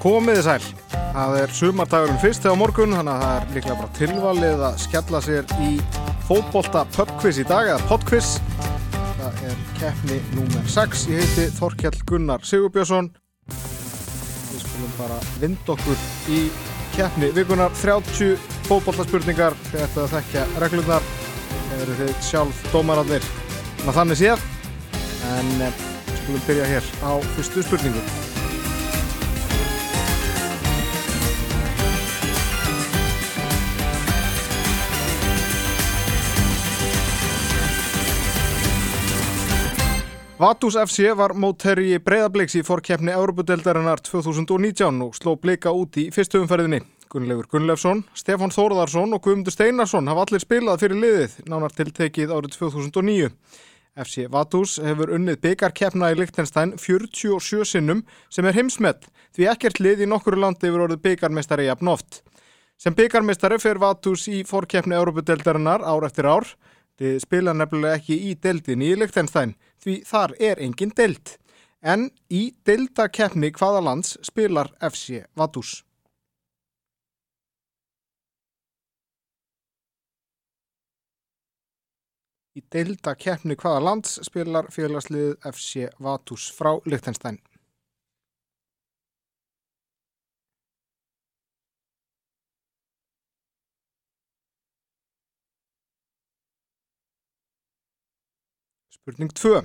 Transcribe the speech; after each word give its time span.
Komiði 0.00 0.40
sæl. 0.46 0.62
Það 1.12 1.34
er 1.42 1.50
sumardagurinn 1.52 2.20
fyrst 2.22 2.44
þegar 2.46 2.56
morgun, 2.56 2.94
þannig 2.96 3.12
að 3.12 3.22
það 3.24 3.32
er 3.34 3.50
líklega 3.56 3.74
bara 3.80 3.96
tilvalið 3.98 4.62
að 4.64 4.78
skella 4.80 5.20
sér 5.26 5.50
í 5.60 5.72
fótbolta 6.24 6.84
pubquiz 6.94 7.40
í 7.42 7.44
dag, 7.44 7.68
eða 7.68 7.88
podquiz. 7.90 8.30
Það 9.18 9.42
er 9.50 9.58
keppni 9.76 10.16
númer 10.38 10.70
6. 10.72 11.02
Ég 11.12 11.20
heiti 11.20 11.44
Þorkjell 11.58 12.00
Gunnar 12.08 12.48
Sigurbjörnsson. 12.48 13.10
Við 13.50 14.64
skulum 14.64 14.96
bara 14.96 15.20
vind 15.42 15.74
okkur 15.76 16.08
í 16.32 16.40
keppni 16.96 17.28
vikunar. 17.36 17.76
30 17.82 18.40
fótboltaspurningar, 18.70 19.58
þið 19.68 19.84
ættu 19.84 20.04
að 20.06 20.16
þekkja 20.16 20.48
reglunar. 20.64 21.12
Það 21.58 21.84
eru 21.84 22.00
þið 22.00 22.16
sjálf 22.30 22.64
dómarallir. 22.72 23.30
Þannig 23.84 24.24
séð, 24.24 24.48
en 25.36 25.54
eh, 25.68 25.86
skulum 26.22 26.44
byrja 26.48 26.72
hér 26.72 26.92
á 27.04 27.20
fyrstu 27.36 27.68
spurningu. 27.68 28.29
Vatus 40.40 40.72
FC 40.72 41.10
var 41.12 41.34
mótherji 41.36 41.98
breyðabliks 42.00 42.54
í 42.56 42.62
fórkeppni 42.64 43.12
Európudeldarinnar 43.12 44.00
2019 44.06 45.02
og 45.04 45.10
sló 45.18 45.34
blika 45.36 45.68
út 45.76 45.98
í 46.00 46.06
fyrstu 46.14 46.40
umferðinni. 46.40 46.78
Gunnleifur 47.12 47.50
Gunnleifsson, 47.52 48.00
Stefán 48.16 48.54
Þórðarsson 48.54 49.12
og 49.12 49.20
Guðmundur 49.26 49.52
Steinarsson 49.52 50.08
hafa 50.08 50.24
allir 50.24 50.40
spilað 50.40 50.80
fyrir 50.80 51.02
liðið 51.02 51.34
nánar 51.50 51.76
tiltekið 51.76 52.32
árið 52.32 52.56
2009. 52.56 53.28
FC 54.00 54.24
Vatus 54.32 54.78
hefur 54.80 55.12
unnið 55.18 55.42
byggarkeppna 55.44 56.08
í 56.14 56.18
Lichtenstein 56.22 56.72
47 56.80 57.68
sinnum 57.74 58.00
sem 58.32 58.48
er 58.48 58.56
heimsmett 58.56 59.10
því 59.36 59.50
ekkert 59.52 59.84
lið 59.84 60.06
í 60.06 60.08
nokkuru 60.08 60.40
landi 60.40 60.70
hefur 60.70 60.86
orðið 60.86 61.04
byggarmestari 61.04 61.68
jafn 61.68 61.92
oft. 61.92 62.22
Sem 62.80 62.96
byggarmestari 62.96 63.60
fer 63.60 63.76
Vatus 63.76 64.24
í 64.32 64.40
fórkeppni 64.48 64.96
Európudeldarinnar 64.96 65.84
ár 65.84 66.08
eftir 66.08 66.32
ár. 66.32 66.48
Spila 67.00 67.54
nefnilega 67.56 67.96
ekki 67.96 68.16
í 68.28 68.34
deildinni 68.44 68.90
í 68.92 68.96
Lichtenstein 69.00 69.54
því 69.80 69.94
þar 70.04 70.34
er 70.50 70.58
engin 70.60 70.90
deild. 70.96 71.38
En 71.80 72.10
í 72.28 72.50
deildakeppni 72.68 73.48
hvaða 73.56 73.80
lands 73.86 74.18
spilar 74.26 74.68
FC 74.84 75.22
Vaduz? 75.32 75.78
Í 82.52 82.60
deildakeppni 82.68 83.56
hvaða 83.56 83.80
lands 83.86 84.18
spilar 84.26 84.68
félagslið 84.74 85.38
FC 85.54 85.88
Vaduz 86.04 86.50
frá 86.52 86.74
Lichtenstein? 86.84 87.40
Spurning 99.10 99.30
2. 99.34 99.60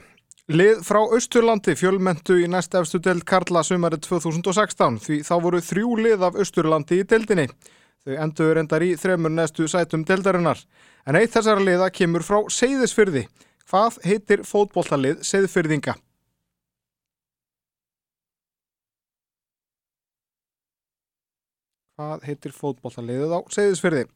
Lið 0.58 0.80
frá 0.86 0.98
Östurlandi 1.14 1.76
fjölmentu 1.78 2.38
í 2.42 2.48
næst 2.50 2.74
efstu 2.78 2.98
deild 2.98 3.26
Karla 3.30 3.62
sumarið 3.66 4.02
2016 4.08 4.98
því 5.04 5.18
þá 5.28 5.34
voru 5.44 5.60
þrjú 5.62 5.98
lið 6.02 6.26
af 6.26 6.40
Östurlandi 6.42 6.98
í 7.02 7.06
deildinni. 7.06 7.46
Þau 8.06 8.16
endur 8.24 8.58
endar 8.58 8.82
í 8.82 8.96
þremur 8.98 9.34
næstu 9.34 9.68
sætum 9.70 10.06
deildarinnar. 10.06 10.58
En 11.06 11.20
eitt 11.20 11.36
þessara 11.36 11.62
liða 11.62 11.92
kemur 11.94 12.26
frá 12.26 12.40
Seyðisfyrði. 12.50 13.28
Hvað 13.70 14.02
heitir 14.10 14.42
fótbolltalið 14.50 15.22
Seyðfyrðinga? 15.30 15.94
Hvað 21.96 22.30
heitir 22.32 22.58
fótbolltaliðið 22.58 23.38
á 23.38 23.40
Seyðisfyrði? 23.54 24.08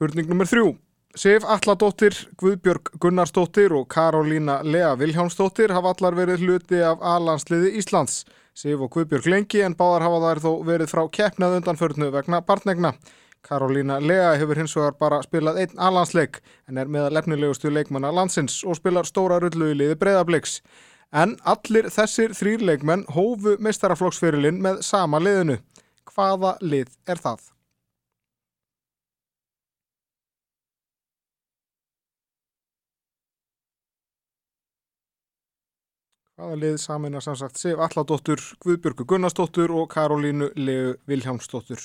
Spurning 0.00 0.30
nummer 0.30 0.48
þrjú. 0.48 0.68
Sif 1.12 1.44
Alladóttir, 1.44 2.14
Guðbjörg 2.40 2.86
Gunnarsdóttir 3.02 3.74
og 3.76 3.82
Karolína 3.92 4.54
Lea 4.64 4.94
Viljánsdóttir 4.96 5.74
hafa 5.76 5.92
allar 5.92 6.16
verið 6.16 6.46
hluti 6.46 6.80
af 6.80 7.04
A-landsliði 7.04 7.74
Íslands. 7.76 8.22
Sif 8.56 8.80
og 8.80 8.88
Guðbjörg 8.94 9.28
lengi 9.28 9.60
en 9.60 9.76
báðar 9.76 10.06
hafa 10.06 10.22
þær 10.22 10.40
þó 10.46 10.48
verið 10.70 10.92
frá 10.94 11.02
keppnað 11.18 11.58
undanförnu 11.58 12.08
vegna 12.16 12.40
barnegna. 12.40 12.94
Karolína 13.44 14.00
Lea 14.00 14.32
hefur 14.40 14.62
hins 14.62 14.78
vegar 14.78 14.96
bara 15.04 15.20
spilað 15.28 15.60
einn 15.66 15.76
A-landsleik 15.76 16.40
en 16.64 16.80
er 16.80 16.88
meðal 16.88 17.18
lefnilegustu 17.18 17.68
leikmanna 17.68 18.08
landsins 18.08 18.62
og 18.64 18.80
spilar 18.80 19.04
stóra 19.04 19.36
rullu 19.44 19.74
í 19.74 19.78
liði 19.82 20.00
breyðabliks. 20.00 20.62
En 21.12 21.36
allir 21.44 21.92
þessir 21.92 22.32
þrýr 22.40 22.64
leikmenn 22.72 23.04
hófu 23.12 23.58
meistaraflokksferilinn 23.60 24.64
með 24.64 24.80
sama 24.80 25.20
liðinu. 25.20 25.60
Hvaða 26.08 26.56
lið 26.64 26.88
er 27.04 27.20
það? 27.20 27.50
Hvaða 36.40 36.56
lið 36.56 36.76
samina 36.80 37.20
samsagt 37.20 37.58
Sif 37.60 37.80
Alladóttur, 37.84 38.40
Guðbjörgu 38.64 39.04
Gunnarsdóttur 39.04 39.74
og 39.76 39.90
Karolínu 39.92 40.46
Leu 40.56 40.94
Viljámsdóttur. 41.04 41.82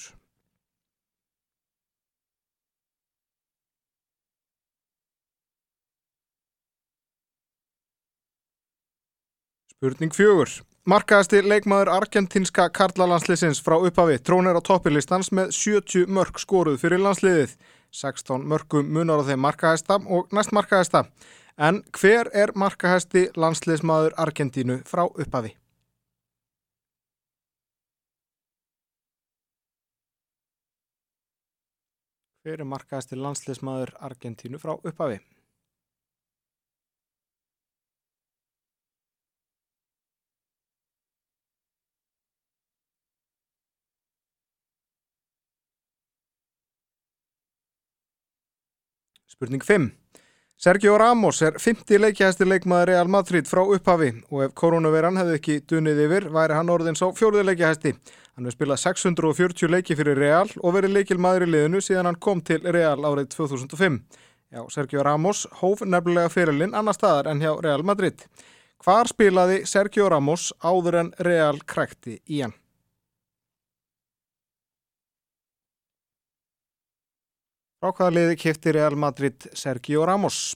Spurning 9.75 10.16
fjögur. 10.16 10.55
Markaðasti 10.87 11.43
leikmaður 11.43 11.91
argentinska 11.97 12.69
karlalandsliðsins 12.72 13.59
frá 13.59 13.75
upphafi 13.75 14.22
trónir 14.23 14.55
á 14.55 14.63
toppilistans 14.63 15.33
með 15.35 15.51
70 15.51 16.07
mörg 16.07 16.39
skoruð 16.39 16.79
fyrir 16.79 17.03
landsliðið. 17.03 17.57
16 17.91 18.47
mörgum 18.47 18.87
munar 18.87 19.19
á 19.19 19.27
þeim 19.27 19.43
markaðista 19.49 19.99
og 19.99 20.31
næst 20.31 20.55
markaðista. 20.55 21.09
En 21.57 21.77
hver 21.95 22.27
er 22.35 22.51
markahæsti 22.59 23.29
landsliðsmaður 23.39 24.17
Argentínu 24.19 24.75
frá 24.83 25.05
upphafi? 25.07 25.53
Hver 32.43 32.59
er 32.59 32.67
markahæsti 32.67 33.16
landsliðsmaður 33.16 33.95
Argentínu 34.03 34.59
frá 34.59 34.75
upphafi? 34.75 35.21
Spurning 49.31 49.63
5. 49.63 50.04
Sergio 50.57 50.97
Ramos 50.97 51.41
er 51.43 51.57
50 51.59 51.99
leikjahæsti 51.99 52.45
leikmaður 52.47 52.88
Real 52.88 53.09
Madrid 53.11 53.47
frá 53.49 53.59
upphafi 53.59 54.13
og 54.31 54.45
ef 54.45 54.53
koronaviran 54.55 55.19
hefði 55.19 55.35
ekki 55.35 55.55
dunnið 55.67 55.99
yfir 56.05 56.27
væri 56.31 56.55
hann 56.55 56.71
orðins 56.71 57.03
á 57.03 57.11
fjóruði 57.11 57.43
leikjahæsti. 57.49 57.91
Hann 57.91 58.47
hefur 58.47 58.55
spilað 58.55 58.81
640 58.85 59.73
leiki 59.73 59.99
fyrir 59.99 60.16
Real 60.16 60.47
og 60.63 60.77
verið 60.77 60.95
leikil 60.95 61.19
maður 61.19 61.49
í 61.49 61.51
liðinu 61.51 61.83
síðan 61.83 62.07
hann 62.07 62.21
kom 62.23 62.39
til 62.39 62.61
Real 62.63 63.03
árið 63.03 63.33
2005. 63.35 63.99
Já, 64.55 64.63
Sergio 64.71 65.03
Ramos 65.03 65.43
hóf 65.59 65.83
nefnilega 65.83 66.31
fyrirlinn 66.31 66.73
annar 66.79 66.95
staðar 66.95 67.33
en 67.33 67.43
hjá 67.43 67.51
Real 67.59 67.83
Madrid. 67.83 68.23
Hvar 68.79 69.11
spilaði 69.11 69.66
Sergio 69.67 70.07
Ramos 70.07 70.53
áður 70.63 71.02
en 71.03 71.16
Real 71.19 71.59
krækti 71.67 72.22
í 72.31 72.46
hann? 72.46 72.55
Frá 77.85 77.91
hvaða 77.93 78.14
liði 78.16 78.35
kipti 78.41 78.72
Real 78.73 78.96
Madrid 78.97 79.43
Sergio 79.53 80.08
Ramos? 80.09 80.55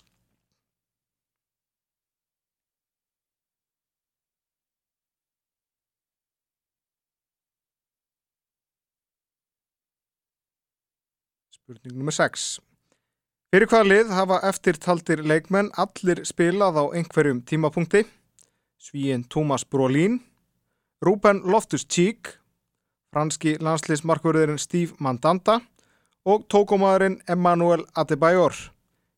Spurning 11.53 12.01
nr. 12.01 12.17
6. 12.17 12.49
Fyrir 13.53 13.69
hvaða 13.69 13.89
lið 13.91 14.17
hafa 14.17 14.41
eftirtaldir 14.49 15.21
leikmenn 15.21 15.69
allir 15.77 16.25
spilað 16.25 16.81
á 16.81 16.83
einhverjum 16.97 17.45
tímapunkti? 17.45 18.07
Svíin 18.81 19.29
Thomas 19.29 19.69
Brolin, 19.69 20.17
Ruben 21.05 21.45
Loftus-Cheek, 21.45 22.39
franski 23.13 23.59
landsliðsmarkverðurinn 23.61 24.57
Steve 24.57 24.97
Mandanda 24.97 25.61
og 26.29 26.43
tókumadurinn 26.53 27.21
Emmanuel 27.29 27.81
Adebayor. 27.97 28.53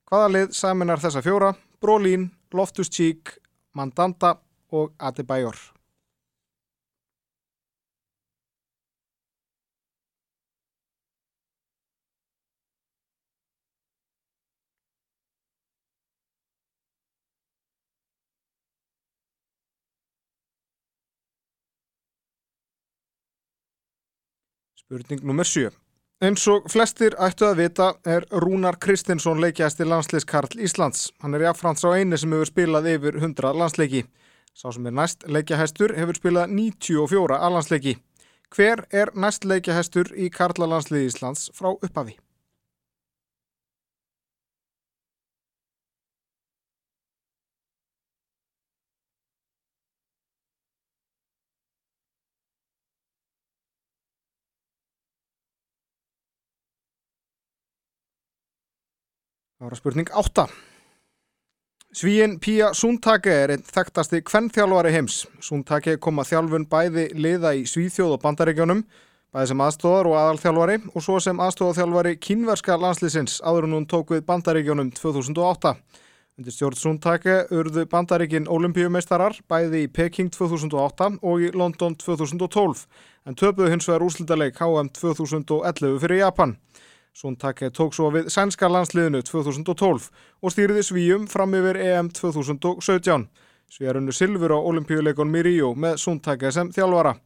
Hvaðalið 0.08 0.54
saminar 0.56 1.02
þessa 1.04 1.19
fjóra? 1.25 1.50
Brolin, 1.84 2.30
Loftus 2.56 2.88
Cheek, 2.88 3.36
Mandanda 3.75 4.38
og 4.72 4.94
Adebayor. 5.00 5.60
Spurning 24.80 25.24
nr. 25.24 25.44
7. 25.44 25.91
Eins 26.21 26.44
og 26.53 26.68
flestir 26.69 27.15
ættu 27.18 27.47
að 27.47 27.56
vita 27.57 27.85
er 28.06 28.27
Rúnar 28.44 28.75
Kristinsson 28.77 29.39
leikjæsti 29.41 29.88
landsleiskarl 29.89 30.53
Íslands. 30.62 31.07
Hann 31.23 31.33
er 31.33 31.47
jáfnfrans 31.47 31.81
á 31.81 31.97
eini 31.97 32.19
sem 32.21 32.35
hefur 32.35 32.51
spilað 32.51 32.89
yfir 32.91 33.18
100 33.18 33.56
landsleiki. 33.57 34.03
Sá 34.53 34.69
sem 34.69 34.85
er 34.85 34.94
næst 34.94 35.25
leikjahæstur 35.25 35.95
hefur 35.97 36.19
spilað 36.21 36.53
94 36.53 37.41
alhansleiki. 37.50 37.95
Hver 38.53 38.85
er 38.94 39.09
næst 39.18 39.50
leikjahæstur 39.50 40.13
í 40.13 40.29
karlalandsliði 40.29 41.09
Íslands 41.09 41.50
frá 41.57 41.73
upphafi? 41.73 42.19
Að 59.62 59.75
spurning 59.78 60.10
8. 60.18 60.48
Svíin 61.94 62.40
Pía 62.42 62.72
Súntake 62.74 63.30
er 63.44 63.52
einn 63.54 63.62
þekktasti 63.62 64.24
kvennþjálfari 64.25 64.90
heims. 64.96 65.19
Súntake 65.38 66.00
kom 66.02 66.18
að 66.18 66.31
þjálfun 66.31 66.66
bæði 66.72 67.04
liða 67.13 67.52
í 67.54 67.68
Svíþjóð 67.69 68.16
og 68.16 68.24
Bandaríkjónum, 68.24 68.81
bæði 69.30 69.52
sem 69.52 69.62
aðstóðar 69.62 70.10
og 70.10 70.18
aðalþjálfari 70.18 70.80
og 70.96 71.06
svo 71.06 71.19
sem 71.22 71.44
aðstóðarþjálfari 71.46 72.16
kínverska 72.25 72.80
landslýsins 72.81 73.38
áður 73.46 73.69
en 73.69 73.78
hún 73.78 73.88
tók 73.92 74.16
við 74.16 74.25
Bandaríkjónum 74.31 74.90
2008. 74.98 75.75
Undir 76.42 76.57
stjórn 76.57 76.81
Súntake 76.81 77.38
urðu 77.54 77.86
Bandaríkin 77.92 78.50
olimpíumeistarar 78.50 79.38
bæði 79.46 79.86
í 79.86 79.92
Peking 79.94 80.34
2008 80.34 81.19
og 81.22 81.46
í 81.46 81.54
London 81.54 82.00
2012 82.02 82.88
en 83.30 83.38
töpuðu 83.38 83.75
hins 83.75 83.86
vegar 83.86 84.10
úrslitaleg 84.10 84.57
HM 84.57 84.90
2011 84.98 86.02
fyrir 86.02 86.24
Japan. 86.25 86.57
Súntake 87.12 87.69
tók 87.75 87.92
svo 87.94 88.08
við 88.13 88.30
sænska 88.31 88.69
landsliðinu 88.72 89.19
2012 89.28 90.06
og 90.42 90.54
stýriði 90.54 90.84
svíum 90.88 91.25
fram 91.28 91.52
yfir 91.58 91.80
EM 91.84 92.10
2017. 92.16 93.28
Svíjarunnu 93.72 94.16
Silfur 94.16 94.56
á 94.56 94.60
olimpíuleikonum 94.60 95.36
í 95.40 95.44
Ríó 95.48 95.74
með 95.75 96.00
Súntake 96.00 96.52
sem 96.56 96.72
þjálfara. 96.72 97.18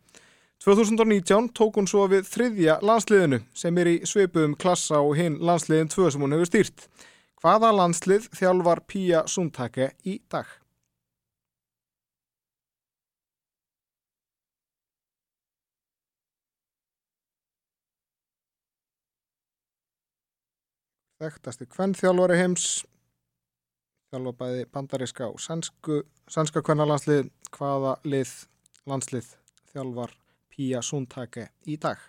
2019 0.66 1.52
tók 1.54 1.78
hún 1.78 1.90
svo 1.90 2.08
við 2.10 2.26
þriðja 2.32 2.80
landsliðinu 2.82 3.44
sem 3.54 3.78
er 3.78 3.92
í 3.94 3.96
sveipuðum 4.10 4.58
klassa 4.58 5.04
og 5.06 5.18
hinn 5.20 5.38
landsliðin 5.38 5.92
2 5.94 6.12
sem 6.16 6.26
hún 6.26 6.34
hefur 6.34 6.50
stýrt. 6.50 6.88
Hvaða 7.42 7.74
landslið 7.78 8.30
þjálfar 8.34 8.86
Pía 8.90 9.26
Súntake 9.30 9.92
í 10.02 10.18
dag? 10.32 10.65
Þekktasti 21.16 21.64
kvennþjálfari 21.72 22.36
heims 22.36 22.64
þjálfa 24.12 24.34
bæði 24.42 24.66
bandaríska 24.74 25.30
og 25.32 25.40
sænsku, 25.40 26.02
sænska 26.28 26.60
kvennalandslið 26.60 27.30
hvaða 27.56 27.94
lið 28.04 28.34
landslið 28.92 29.30
þjálfar 29.72 30.12
Pía 30.52 30.82
Súntake 30.84 31.48
í 31.72 31.78
dag. 31.80 32.04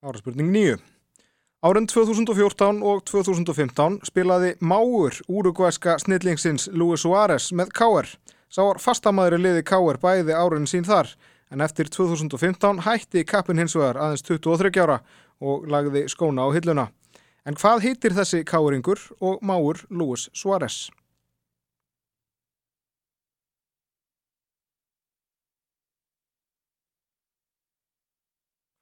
Ára 0.00 0.24
spurning 0.24 0.48
nýju. 0.54 0.80
Árin 1.64 1.86
2014 1.88 2.82
og 2.84 2.98
2015 3.08 3.94
spilaði 4.04 4.50
Máur 4.60 5.14
úrugvæska 5.24 5.94
snillingsins 6.02 6.66
Luis 6.68 7.00
Suárez 7.00 7.46
með 7.56 7.70
K.R. 7.72 8.10
Sá 8.52 8.60
var 8.60 8.76
fastamæður 8.76 9.38
í 9.38 9.40
liði 9.40 9.62
K.R. 9.64 9.96
bæði 10.02 10.36
árin 10.36 10.68
sín 10.68 10.84
þar 10.84 11.14
en 11.48 11.64
eftir 11.64 11.88
2015 11.88 12.84
hætti 12.84 13.24
kappin 13.24 13.62
hins 13.62 13.72
vegar 13.72 13.96
aðeins 13.96 14.26
23 14.28 14.84
ára 14.84 14.98
og 15.40 15.64
lagði 15.72 16.04
skóna 16.12 16.44
á 16.44 16.52
hilluna. 16.52 16.90
En 17.48 17.56
hvað 17.56 17.86
heitir 17.88 18.12
þessi 18.12 18.44
K.R.ingur 18.44 19.00
og 19.24 19.40
Máur 19.40 19.80
Luis 19.88 20.28
Suárez? 20.36 20.90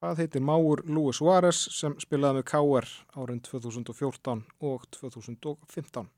Hvað 0.05 0.19
heitir 0.21 0.43
Máur 0.45 0.83
Luis 0.85 1.17
Suárez 1.17 1.57
sem 1.73 1.95
spilaði 1.97 2.37
með 2.37 2.43
K.R. 2.51 2.87
árin 3.17 3.39
2014 3.41 4.43
og 4.69 4.83
2015? 4.93 6.11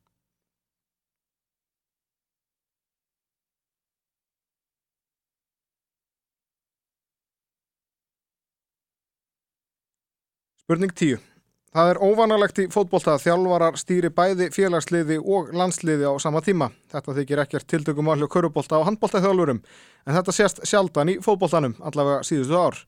Spurning 10.64 10.90
10. 10.90 11.22
Það 11.70 11.92
er 11.92 12.02
óvanalegt 12.02 12.58
í 12.58 12.66
fótbolta 12.74 13.14
að 13.14 13.28
þjálfarar 13.28 13.78
stýri 13.78 14.10
bæði 14.10 14.50
félagsliði 14.50 15.20
og 15.22 15.54
landsliði 15.54 16.10
á 16.10 16.18
sama 16.18 16.42
tíma. 16.42 16.72
Þetta 16.90 17.16
þykir 17.20 17.44
ekkert 17.44 17.70
tiltökum 17.70 18.10
alveg 18.10 18.34
körubólta 18.34 18.82
á 18.82 18.86
handbóltaþjálfurum 18.90 19.62
en 19.62 20.18
þetta 20.18 20.34
sést 20.34 20.62
sjaldan 20.66 21.14
í 21.14 21.18
fótboltanum 21.22 21.78
allavega 21.86 22.26
síðustu 22.26 22.58
ár. 22.58 22.82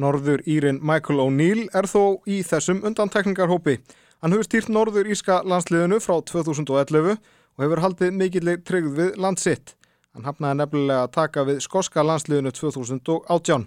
Norður 0.00 0.40
Írin 0.48 0.78
Michael 0.80 1.20
O'Neill 1.20 1.66
er 1.76 1.84
þó 1.84 2.22
í 2.24 2.38
þessum 2.46 2.80
undantekningarhópi. 2.88 3.76
Hann 4.24 4.32
hefur 4.32 4.46
stýrt 4.46 4.70
Norður 4.72 5.10
Írska 5.12 5.42
landsliðinu 5.44 5.98
frá 6.00 6.14
2011 6.30 7.18
og 7.18 7.64
hefur 7.64 7.82
haldið 7.84 8.14
mikillig 8.16 8.62
tryggð 8.64 8.94
við 8.96 9.18
landsitt. 9.20 9.74
Hann 10.16 10.24
hafnaði 10.24 10.60
nefnilega 10.62 11.02
að 11.04 11.12
taka 11.16 11.44
við 11.44 11.60
skoska 11.64 12.04
landsliðinu 12.08 12.52
2018. 12.56 13.66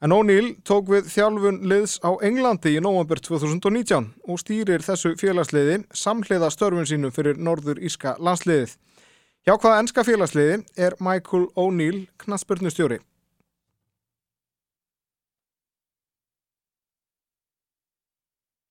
En 0.00 0.14
O'Neill 0.14 0.54
tók 0.64 0.88
við 0.88 1.10
þjálfun 1.12 1.60
liðs 1.68 1.98
á 2.00 2.16
Englandi 2.24 2.76
í 2.78 2.80
november 2.80 3.20
2019 3.20 4.08
og 4.24 4.40
stýrir 4.40 4.84
þessu 4.86 5.16
félagsliði 5.20 5.82
samhliða 5.92 6.48
störfun 6.54 6.88
sínum 6.88 7.12
fyrir 7.12 7.36
Norður 7.36 7.82
Írska 7.82 8.14
landsliðið. 8.16 8.78
Hjá 9.44 9.56
hvaða 9.58 9.82
ennska 9.82 10.06
félagsliði 10.06 10.62
er 10.80 10.96
Michael 11.02 11.50
O'Neill 11.58 12.06
knaspurnustjóri? 12.24 13.02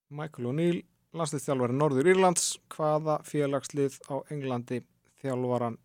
Michael 0.08 0.46
O'Neill, 0.52 0.78
landsliðstjálfari 1.18 1.76
Norður 1.76 2.08
Írlands, 2.08 2.54
hvaða 2.72 3.18
félagslið 3.28 3.98
á 4.08 4.24
Englandi 4.32 4.80
þjálfaran 5.20 5.76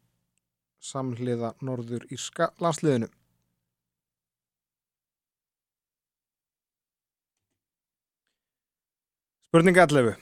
samhliða 0.82 1.52
Norður 1.62 2.06
Írska 2.14 2.52
landsliðinu? 2.62 3.08
Spurning 9.50 9.76
11. 9.76 10.14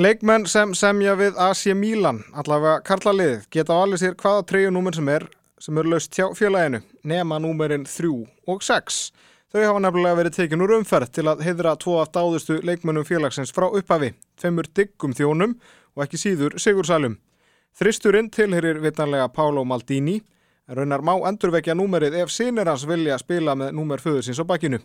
Leikmenn 0.00 0.48
sem 0.48 0.72
semja 0.74 1.12
við 1.20 1.36
AC 1.36 1.68
Milan, 1.76 2.22
allavega 2.32 2.80
karlalið, 2.88 3.44
geta 3.52 3.76
á 3.76 3.84
alveg 3.84 4.00
sér 4.00 4.16
hvaða 4.16 4.46
treyjunúmer 4.48 4.96
sem 4.96 5.12
er 5.12 5.28
sem 5.62 5.76
eru 5.78 5.92
laust 5.92 6.16
hjá 6.16 6.24
félaginu, 6.34 6.80
nema 7.04 7.36
númerinn 7.38 7.84
3 7.84 8.08
og 8.48 8.64
6. 8.64 9.02
Þau 9.52 9.60
hafa 9.66 9.80
nefnilega 9.84 10.16
verið 10.16 10.32
tekin 10.38 10.62
úr 10.64 10.70
umferð 10.78 11.10
til 11.12 11.26
að 11.28 11.42
heidra 11.44 11.74
tvo 11.76 11.98
af 12.00 12.08
dáðustu 12.14 12.54
leikmennum 12.64 13.04
félagsins 13.04 13.50
frá 13.52 13.66
upphafi, 13.68 14.14
tveimur 14.40 14.64
diggum 14.72 15.12
þjónum 15.12 15.58
og 15.92 16.04
ekki 16.06 16.20
síður 16.22 16.54
sigursælum. 16.56 17.18
Þristurinn 17.76 18.30
tilherir 18.32 18.80
vitanlega 18.80 19.26
Pálo 19.28 19.66
Maldini, 19.68 20.22
en 20.64 20.78
raunar 20.78 21.04
má 21.04 21.12
endurvekja 21.28 21.76
númerið 21.76 22.16
ef 22.22 22.32
sinir 22.32 22.70
hans 22.72 22.86
vilja 22.88 23.18
spila 23.20 23.52
með 23.52 23.74
númer 23.76 24.00
föðursins 24.00 24.40
á 24.40 24.48
bakkinu. 24.48 24.80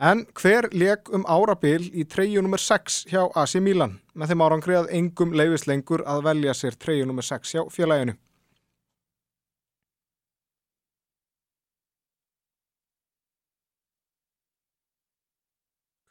En 0.00 0.24
hver 0.40 0.70
leik 0.72 1.12
um 1.12 1.28
árabil 1.28 1.90
í 1.92 2.06
treyu 2.08 2.40
nr. 2.40 2.56
6 2.64 3.02
hjá 3.12 3.26
AC 3.28 3.58
Milan 3.60 3.98
með 4.14 4.32
þeim 4.32 4.46
árangri 4.46 4.78
að 4.78 4.88
engum 5.02 5.36
leifis 5.36 5.68
lengur 5.68 6.06
að 6.08 6.24
velja 6.30 6.56
sér 6.56 6.80
treyu 6.80 7.04
nr. 7.04 7.28
6 7.28 7.56
hjá 7.58 7.66
félaginu? 7.76 8.16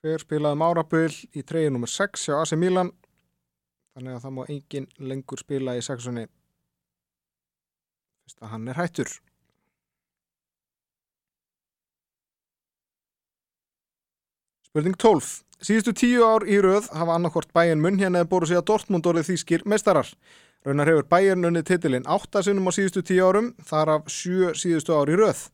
Hver 0.05 0.21
spilaði 0.21 0.59
um 0.59 0.65
árabil 0.67 1.13
í 1.33 1.43
treyu 1.43 1.71
nr. 1.73 1.89
6 1.89 2.27
hjá 2.27 2.35
AC 2.39 2.53
Milan 2.59 2.93
þannig 3.97 4.17
að 4.17 4.25
það 4.25 4.35
má 4.35 4.43
engin 4.45 4.91
lengur 4.99 5.41
spila 5.41 5.77
í 5.77 5.81
sexunni 5.85 6.27
fyrst 8.27 8.43
að 8.43 8.51
hann 8.51 8.67
er 8.67 8.77
hættur. 8.77 9.09
Spurning 14.67 14.97
12. 14.99 15.29
Síðustu 15.63 15.93
tíu 15.95 16.25
ár 16.27 16.43
í 16.45 16.59
rauð 16.61 16.91
hafa 16.93 17.15
annarkort 17.15 17.53
bæinn 17.55 17.81
munn 17.81 17.97
hérna 17.97 18.21
eða 18.21 18.29
bóru 18.29 18.45
sig 18.45 18.59
að 18.59 18.67
Dortmund 18.67 19.07
orðið 19.09 19.31
þýskir 19.31 19.63
meistarar. 19.65 20.11
Raunar 20.67 20.91
hefur 20.91 21.07
bæinn 21.09 21.47
unnið 21.47 21.69
titilinn 21.71 22.05
8 22.05 22.43
sinnum 22.45 22.67
á 22.69 22.75
síðustu 22.75 23.01
tíu 23.07 23.23
árum, 23.25 23.53
þar 23.63 23.95
af 23.95 24.11
7 24.11 24.53
síðustu 24.59 24.93
ár 24.93 25.09
í 25.09 25.17
rauð. 25.17 25.47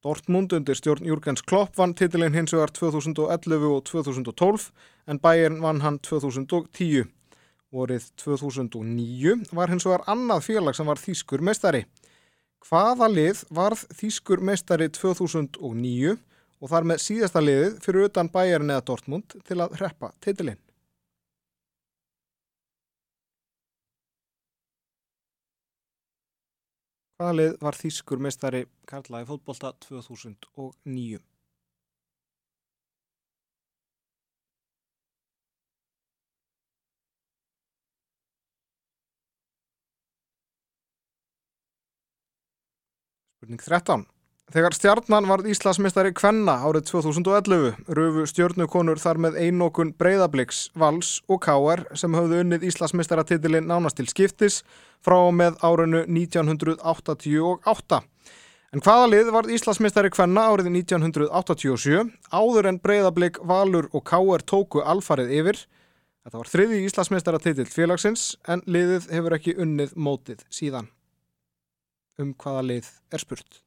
Dortmund 0.00 0.54
undir 0.56 0.78
stjórn 0.78 1.04
Júrgens 1.04 1.42
Klopp 1.44 1.74
vann 1.76 1.92
titilinn 1.92 2.32
hins 2.32 2.54
vegar 2.54 2.70
2011 2.72 3.66
og 3.68 3.82
2012 3.84 4.70
en 5.12 5.18
bæinn 5.20 5.58
vann 5.60 5.82
hann 5.84 5.98
2010. 6.00 7.10
Vorið 7.68 8.06
2009 8.22 9.52
var 9.52 9.68
hins 9.68 9.84
vegar 9.84 10.06
annað 10.08 10.46
félag 10.46 10.78
sem 10.78 10.88
var 10.88 11.02
þýskur 11.02 11.44
meistari. 11.44 11.84
Hvaða 12.64 13.10
lið 13.12 13.44
varð 13.52 13.84
þýskur 14.00 14.40
meistari 14.40 14.88
2009 14.88 16.16
og 16.16 16.72
þar 16.72 16.88
með 16.88 17.04
síðasta 17.04 17.44
liðið 17.44 17.78
fyrir 17.84 18.08
utan 18.08 18.32
bæjarinn 18.32 18.72
eða 18.72 18.86
Dortmund 18.88 19.36
til 19.44 19.60
að 19.60 19.76
hreppa 19.82 20.14
titilinn? 20.24 20.60
Hvaða 27.20 27.34
lið 27.36 27.56
var 27.60 27.76
þýskur 27.76 28.20
meistari 28.24 28.60
Karla 28.88 29.18
í 29.20 29.26
fótbolta 29.28 29.74
2009? 29.84 31.18
Spurning 43.36 43.60
13. 43.68 44.08
Þegar 44.50 44.74
stjarnan 44.74 45.28
varð 45.30 45.46
Íslasmistari 45.52 46.10
Kvenna 46.10 46.56
árið 46.66 46.88
2011 46.88 47.76
rufu 47.94 48.24
stjörnukonur 48.26 48.98
þar 48.98 49.20
með 49.22 49.36
einokun 49.44 49.92
Breiðabliks, 49.94 50.72
Vals 50.74 51.20
og 51.30 51.38
Káar 51.44 51.84
sem 51.94 52.16
höfðu 52.18 52.40
unnið 52.42 52.66
Íslasmistaratitilinn 52.66 53.70
nánast 53.70 54.00
til 54.00 54.08
skiptis 54.10 54.64
frá 55.06 55.14
með 55.30 55.54
árinu 55.62 56.02
1988. 56.02 58.00
En 58.74 58.82
hvaða 58.82 59.06
lið 59.14 59.32
varð 59.38 59.54
Íslasmistari 59.54 60.10
Kvenna 60.10 60.48
árið 60.50 60.72
1987 60.80 62.10
áður 62.34 62.72
en 62.72 62.82
Breiðablik, 62.82 63.38
Valur 63.46 63.86
og 63.94 64.02
Káar 64.02 64.42
tóku 64.42 64.82
alfarið 64.82 65.30
yfir? 65.38 65.64
Þetta 66.26 66.42
var 66.42 66.54
þriði 66.56 66.84
Íslasmistaratitil 66.90 67.70
félagsins 67.70 68.32
en 68.50 68.66
liðið 68.66 69.12
hefur 69.14 69.38
ekki 69.38 69.58
unnið 69.62 69.94
mótið 69.94 70.42
síðan 70.50 70.90
um 72.18 72.34
hvaða 72.34 72.66
lið 72.74 72.96
er 73.14 73.22
spurt. 73.22 73.62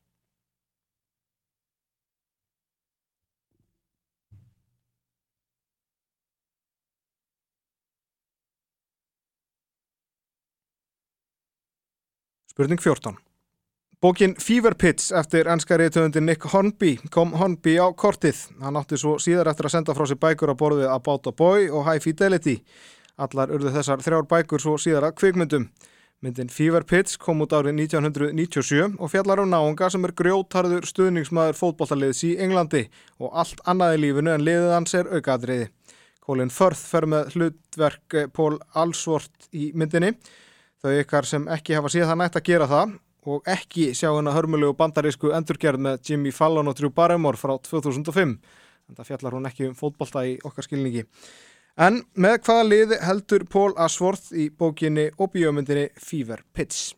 Spurning 12.53 12.81
14. 12.81 13.15
Bókin 14.01 14.35
Fever 14.37 14.75
Pitch 14.77 15.09
eftir 15.17 15.47
ennskari 15.49 15.87
töðundin 15.89 16.27
Nick 16.29 16.43
Hornby 16.51 16.99
kom 17.09 17.31
Hornby 17.33 17.79
á 17.81 17.89
kortið. 17.97 18.43
Hann 18.61 18.77
átti 18.77 18.99
svo 19.01 19.15
síðar 19.17 19.49
eftir 19.49 19.65
að 19.65 19.73
senda 19.73 19.95
frá 19.97 20.05
sér 20.05 20.19
bækur 20.21 20.51
á 20.53 20.55
borðið 20.59 20.91
About 20.93 21.31
a 21.31 21.33
Boy 21.33 21.65
og 21.73 21.87
High 21.87 22.03
Fidelity. 22.03 22.59
Allar 23.17 23.49
urðu 23.55 23.71
þessar 23.73 24.05
þrjár 24.05 24.29
bækur 24.29 24.61
svo 24.61 24.75
síðar 24.77 25.07
að 25.09 25.15
kvikmyndum. 25.23 25.65
Myndin 26.21 26.53
Fever 26.53 26.85
Pitch 26.85 27.17
kom 27.17 27.41
út 27.41 27.57
árið 27.57 27.73
1997 27.87 29.01
og 29.01 29.13
fjallar 29.15 29.41
um 29.41 29.49
náunga 29.49 29.89
sem 29.89 30.05
er 30.05 30.13
grjótarður 30.21 30.85
stuðningsmaður 30.93 31.57
fótballtaliðs 31.57 32.21
í 32.29 32.35
Englandi 32.37 32.85
og 33.17 33.33
allt 33.33 33.65
annaði 33.65 34.03
lífinu 34.05 34.35
en 34.35 34.45
liðið 34.45 34.77
hans 34.77 34.93
er 35.01 35.09
aukaðriði. 35.09 35.71
Colin 36.21 36.53
Firth 36.53 36.85
fer 36.85 37.09
með 37.09 37.33
hlutverk 37.33 38.21
Pól 38.37 38.61
Alsvort 38.77 39.49
í 39.49 39.73
myndinni. 39.73 40.13
Þau 40.83 40.97
ykkar 40.99 41.23
sem 41.23 41.45
ekki 41.47 41.77
hafa 41.77 41.89
síðan 41.93 42.19
nætt 42.19 42.35
að 42.35 42.49
gera 42.49 42.65
það 42.67 42.97
og 43.31 43.45
ekki 43.47 43.85
sjá 43.95 44.09
hennar 44.09 44.35
hörmulegu 44.35 44.73
bandarísku 44.75 45.29
endurgerð 45.31 45.79
með 45.85 46.09
Jimmy 46.09 46.33
Fallon 46.35 46.67
og 46.67 46.75
Drew 46.75 46.91
Barrymore 46.91 47.39
frá 47.39 47.53
2005. 47.55 48.33
En 48.91 48.97
það 48.97 49.07
fjallar 49.07 49.37
hún 49.37 49.47
ekki 49.47 49.69
um 49.69 49.77
fótballta 49.79 50.25
í 50.27 50.33
okkar 50.43 50.67
skilningi. 50.67 51.05
En 51.79 52.01
með 52.19 52.35
hvaða 52.49 52.65
liði 52.67 52.97
heldur 52.99 53.45
Pól 53.47 53.71
Asworth 53.79 54.35
í 54.35 54.49
bókinni 54.51 55.07
og 55.15 55.31
bíómyndinni 55.37 55.87
Fever 56.03 56.43
Pitch? 56.51 56.91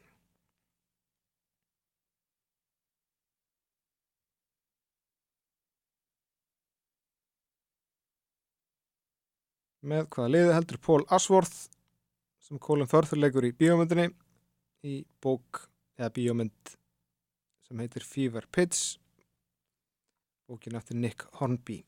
Með 9.86 10.10
hvaða 10.10 10.34
liði 10.40 10.58
heldur 10.58 10.82
Pól 10.82 11.04
Asworth 11.14 11.75
sem 12.46 12.60
Colin 12.62 12.90
Firth 12.90 13.16
leikur 13.18 13.48
í 13.48 13.56
bíómyndinni 13.58 14.12
í 14.86 15.00
bók 15.24 15.64
eða 15.98 16.12
bíómynd 16.14 16.76
sem 17.66 17.80
heitir 17.82 18.06
Fever 18.06 18.46
Pitch 18.54 19.00
bókin 20.46 20.78
eftir 20.78 21.00
Nick 21.02 21.26
Hornby. 21.40 21.80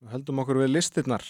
Við 0.00 0.14
höldum 0.14 0.40
okkur 0.40 0.62
við 0.62 0.72
listirnar 0.72 1.26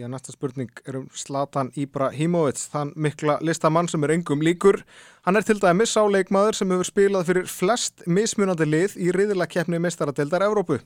því 0.00 0.06
að 0.06 0.12
næsta 0.14 0.32
spurning 0.34 0.80
er 0.88 0.96
um 1.00 1.08
Zlatan 1.12 1.70
Ibrahimovic, 1.78 2.60
þann 2.72 2.92
mikla 2.96 3.38
listamann 3.44 3.88
sem 3.90 4.04
er 4.06 4.14
engum 4.14 4.40
líkur. 4.44 4.80
Hann 5.26 5.36
er 5.36 5.44
til 5.44 5.60
dæmis 5.60 5.96
áleikmaður 6.00 6.56
sem 6.56 6.72
hefur 6.72 6.88
spilað 6.88 7.26
fyrir 7.28 7.50
flest 7.50 8.04
mismunandi 8.08 8.68
lið 8.68 8.96
í 8.96 9.10
riðilakeppni 9.12 9.80
mestaradeildar 9.82 10.46
Evrópu. 10.46 10.80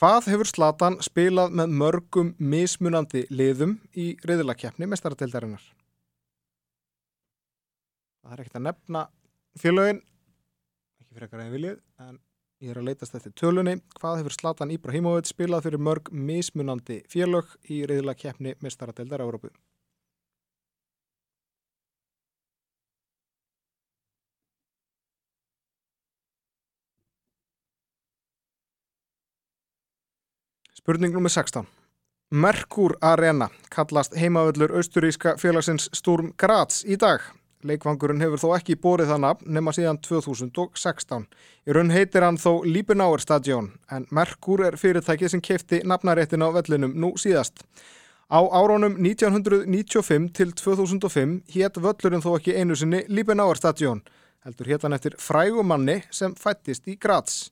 Hvað 0.00 0.30
hefur 0.32 0.48
Zlatan 0.48 0.96
spilað 1.04 1.52
með 1.60 1.74
mörgum 1.82 2.32
mismunandi 2.38 3.26
liðum 3.28 3.76
í 3.92 4.14
riðilakeppni 4.24 4.88
mestaradeildarinnar? 4.88 5.60
Það 8.24 8.32
er 8.32 8.42
ekkert 8.44 8.60
að 8.60 8.66
nefna 8.70 9.06
félögin, 9.60 10.02
ekki 11.00 11.12
fyrir 11.12 11.28
ekkar 11.28 11.44
eða 11.44 11.56
viljið, 11.56 11.78
en 12.06 12.18
Ég 12.60 12.74
er 12.74 12.76
að 12.76 12.90
leytast 12.90 13.14
eftir 13.16 13.32
tölunni. 13.40 13.78
Hvað 13.96 14.18
hefur 14.20 14.34
Zlatan 14.36 14.72
Ibrahimovic 14.74 15.30
spilað 15.30 15.64
fyrir 15.64 15.80
mörg 15.80 16.10
mismunandi 16.12 16.98
félög 17.08 17.54
í 17.72 17.78
reyðla 17.88 18.12
keppni 18.12 18.52
mestaradeildar 18.60 19.24
Európu? 19.24 19.48
Spurning 30.76 31.16
nr. 31.16 31.32
16. 31.32 31.64
Merkur 32.30 32.98
Arena 33.00 33.48
kallast 33.72 34.20
heimavöllur 34.20 34.76
austuríska 34.76 35.38
félagsins 35.40 35.88
Sturm 35.96 36.34
Graz 36.36 36.84
í 36.84 37.00
dag. 37.00 37.24
Leikvangurinn 37.66 38.22
hefur 38.24 38.40
þó 38.40 38.50
ekki 38.56 38.78
bórið 38.80 39.10
það 39.12 39.22
nafn 39.24 39.50
nema 39.56 39.72
síðan 39.76 39.98
2016. 40.06 41.26
Í 41.68 41.74
raun 41.76 41.92
heitir 41.92 42.24
hann 42.24 42.38
þó 42.40 42.62
Líbenáer 42.64 43.20
stadion 43.20 43.72
en 43.92 44.06
Merkur 44.16 44.62
er 44.64 44.78
fyrirtækið 44.80 45.34
sem 45.34 45.42
kefti 45.44 45.82
nafnaréttin 45.84 46.40
á 46.40 46.48
vellinum 46.56 46.96
nú 46.96 47.12
síðast. 47.20 47.66
Á 48.32 48.40
árónum 48.40 48.96
1995 48.96 50.30
til 50.38 50.54
2005 50.56 51.36
hétt 51.52 51.82
völlurinn 51.84 52.24
þó 52.24 52.32
ekki 52.38 52.56
einu 52.56 52.78
sinni 52.78 53.02
Líbenáer 53.12 53.60
stadion, 53.60 54.00
heldur 54.46 54.72
hétt 54.72 54.86
hann 54.86 54.96
eftir 54.96 55.18
frægumanni 55.20 56.00
sem 56.14 56.32
fættist 56.38 56.88
í 56.88 56.96
Graz. 56.96 57.50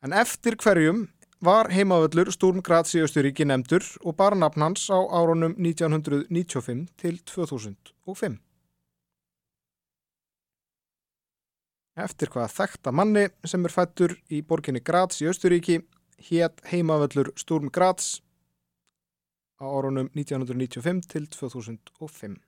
En 0.00 0.14
eftir 0.16 0.56
hverjum 0.56 1.08
var 1.44 1.68
heimavöllur 1.74 2.32
Sturm 2.32 2.62
Graz 2.64 2.96
í 2.96 3.04
Östuríki 3.04 3.44
nefndur 3.44 3.84
og 4.04 4.16
bara 4.16 4.38
nafn 4.38 4.64
hans 4.70 4.88
á 4.88 4.98
árónum 4.98 5.58
1995 5.58 6.86
til 6.96 7.20
2005. 7.28 8.38
eftir 12.02 12.30
hvaða 12.32 12.48
þekta 12.54 12.92
manni 12.94 13.26
sem 13.44 13.64
er 13.66 13.74
fættur 13.74 14.14
í 14.30 14.42
borginni 14.46 14.82
Graz 14.84 15.22
í 15.22 15.28
Östuríki 15.30 15.80
hétt 16.30 16.62
heimavöllur 16.70 17.32
Sturm 17.38 17.70
Graz 17.74 18.18
á 19.58 19.66
árunum 19.66 20.10
1995 20.14 21.06
til 21.10 21.26
2005. 21.26 22.38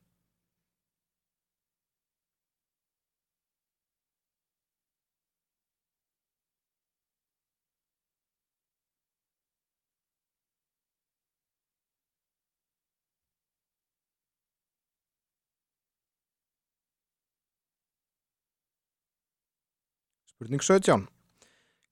Spurning 20.40 20.62
17. 20.62 21.08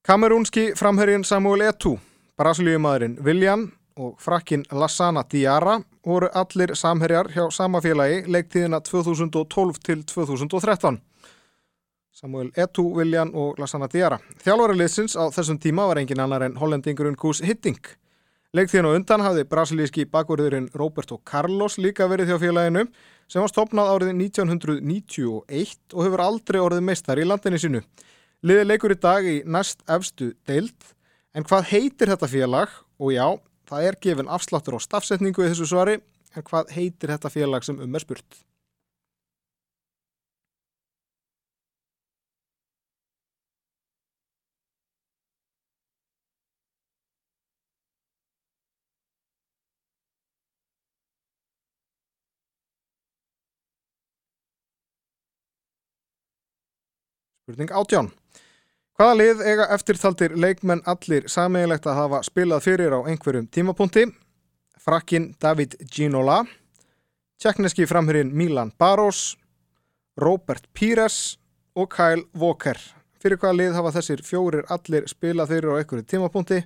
Kamerúnski 0.01 0.71
framherrin 0.75 1.23
Samuel 1.23 1.61
Eto'o, 1.61 1.99
brasilíumadurinn 2.37 3.19
Viljan 3.25 3.67
og 3.95 4.15
frakkin 4.17 4.63
Lassana 4.71 5.21
Diarra 5.31 5.75
voru 6.05 6.31
allir 6.33 6.73
samherjar 6.73 7.29
hjá 7.29 7.45
sama 7.51 7.77
félagi 7.77 8.23
leiktíðina 8.25 8.81
2012 8.81 9.77
til 9.85 10.01
2013. 10.01 10.97
Samuel 12.11 12.49
Eto'o, 12.57 12.97
Viljan 12.97 13.35
og 13.37 13.61
Lassana 13.61 13.85
Diarra. 13.93 14.17
Þjálfari 14.41 14.81
liðsins 14.81 15.13
á 15.13 15.29
þessum 15.29 15.61
tíma 15.61 15.85
var 15.85 16.01
engin 16.01 16.25
annar 16.25 16.49
en 16.49 16.57
hollendingurinn 16.57 17.21
Kús 17.21 17.45
Hitting. 17.45 17.77
Leiktíðin 18.57 18.89
og 18.89 18.97
undan 18.97 19.29
hafði 19.29 19.45
brasilíski 19.45 20.09
bakverðurinn 20.09 20.71
Roberto 20.73 21.21
Carlos 21.21 21.77
líka 21.77 22.09
verið 22.09 22.33
hjá 22.33 22.41
félaginu 22.41 22.87
sem 23.29 23.45
var 23.45 23.53
stopnað 23.53 23.93
árið 23.93 24.15
1991 24.17 25.93
og 25.93 26.07
hefur 26.07 26.29
aldrei 26.31 26.63
orðið 26.65 26.87
meistar 26.89 27.21
í 27.21 27.29
landinni 27.29 27.61
sinu. 27.61 27.85
Liði 28.39 28.63
leikur 28.69 28.93
í 28.93 28.95
dag 29.03 29.25
í 29.27 29.33
næst 29.43 29.81
efstu 29.91 30.29
deild, 30.47 30.93
en 31.35 31.43
hvað 31.43 31.65
heitir 31.73 32.07
þetta 32.13 32.27
félag? 32.31 32.75
Og 32.95 33.11
já, 33.11 33.25
það 33.67 33.87
er 33.89 33.97
gefin 34.05 34.31
afsláttur 34.31 34.77
á 34.79 34.85
stafsetningu 34.85 35.43
í 35.43 35.49
þessu 35.51 35.67
svari, 35.67 35.97
en 36.31 36.45
hvað 36.47 36.71
heitir 36.77 37.11
þetta 37.11 37.33
félag 37.33 37.67
sem 37.67 37.81
um 37.83 37.99
er 37.99 38.05
spurt? 38.05 38.39
Spurning 57.49 57.71
átján. 57.75 58.11
Hvaða 58.99 59.15
lið 59.15 59.41
eiga 59.47 59.65
eftirtaldir 59.71 60.33
leikmenn 60.35 60.81
allir 60.91 61.29
sameiginlegt 61.31 61.85
að 61.87 61.95
hafa 62.01 62.17
spilað 62.27 62.65
fyrir 62.65 62.91
á 62.91 62.99
einhverjum 63.07 63.45
tímapunkti? 63.47 64.01
Frakkin 64.75 65.29
David 65.39 65.77
Ginola, 65.87 66.41
tjekkneski 67.39 67.85
framhyrinn 67.87 68.33
Milan 68.35 68.73
Baros, 68.75 69.37
Robert 70.19 70.67
Pires 70.75 71.37
og 71.79 71.87
Kyle 71.93 72.25
Walker. 72.35 72.75
Fyrir 73.23 73.39
hvaða 73.39 73.55
lið 73.61 73.77
hafa 73.77 73.93
þessir 73.95 74.23
fjórir 74.27 74.67
allir 74.67 75.07
spilað 75.07 75.53
fyrir 75.53 75.71
á 75.71 75.79
einhverjum 75.79 76.09
tímapunkti? 76.15 76.57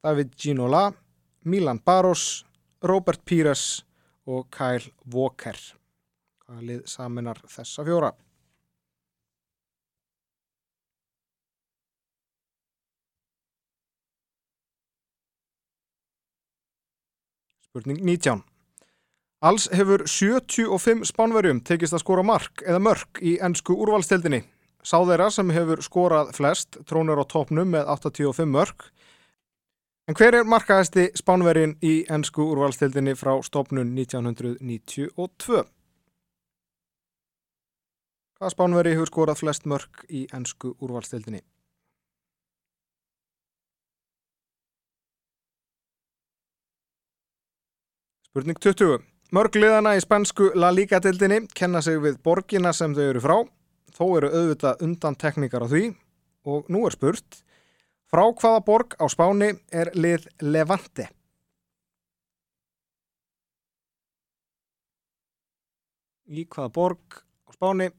David 0.00 0.30
Ginola, 0.40 0.86
Milan 1.44 1.82
Baros, 1.84 2.46
Robert 2.80 3.20
Pires 3.28 3.82
og 4.24 4.48
Kyle 4.56 4.88
Walker. 5.12 5.60
Hvaða 6.46 6.64
lið 6.64 6.80
saminar 6.88 7.44
þessa 7.44 7.84
fjóra? 7.84 8.14
Spurning 17.78 18.04
19. 18.04 18.42
Alls 19.40 19.68
hefur 19.70 20.02
75 20.06 21.04
spánverjum 21.06 21.60
tekist 21.62 21.94
að 21.94 22.02
skora 22.02 22.24
mark 22.26 22.64
eða 22.66 22.80
mörk 22.82 23.20
í 23.22 23.36
ennsku 23.38 23.76
úrvalstildinni. 23.78 24.40
Sá 24.82 24.98
þeirra 25.06 25.28
sem 25.30 25.52
hefur 25.54 25.82
skorað 25.84 26.32
flest 26.34 26.80
trónur 26.90 27.22
á 27.22 27.24
topnum 27.30 27.70
með 27.70 27.86
85 27.86 28.50
mörk. 28.50 28.88
En 30.10 30.18
hver 30.18 30.40
er 30.40 30.48
markaðasti 30.48 31.12
spánverjin 31.14 31.76
í 31.78 32.02
ennsku 32.10 32.48
úrvalstildinni 32.50 33.14
frá 33.14 33.36
stopnun 33.46 33.94
1992? 33.94 35.62
Hvaða 38.38 38.54
spánverji 38.56 38.96
hefur 38.98 39.12
skorað 39.12 39.42
flest 39.44 39.70
mörk 39.70 40.02
í 40.10 40.26
ennsku 40.34 40.74
úrvalstildinni? 40.82 41.44
Spurning 48.38 48.58
20. 48.62 49.00
Mörg 49.34 49.56
liðana 49.58 49.96
í 49.98 50.02
spænsku 50.04 50.52
La 50.54 50.68
Liga-dildinni 50.70 51.40
kenna 51.58 51.80
sig 51.82 51.96
við 51.98 52.20
borgina 52.22 52.70
sem 52.70 52.92
þau 52.94 53.02
eru 53.02 53.22
frá. 53.24 53.34
Þó 53.96 54.04
eru 54.20 54.28
auðvitað 54.30 54.84
undan 54.86 55.16
tekníkar 55.18 55.64
á 55.66 55.68
því. 55.72 55.80
Og 56.46 56.70
nú 56.70 56.84
er 56.86 56.94
spurt, 56.94 57.40
frá 58.06 58.22
hvaða 58.30 58.62
borg 58.68 58.94
á 58.94 59.10
Spáni 59.10 59.50
er 59.74 59.90
lið 59.98 60.28
Levante? 60.46 61.08
Í 66.30 66.46
hvaða 66.46 66.70
borg 66.78 67.22
á 67.42 67.50
Spáni 67.58 67.90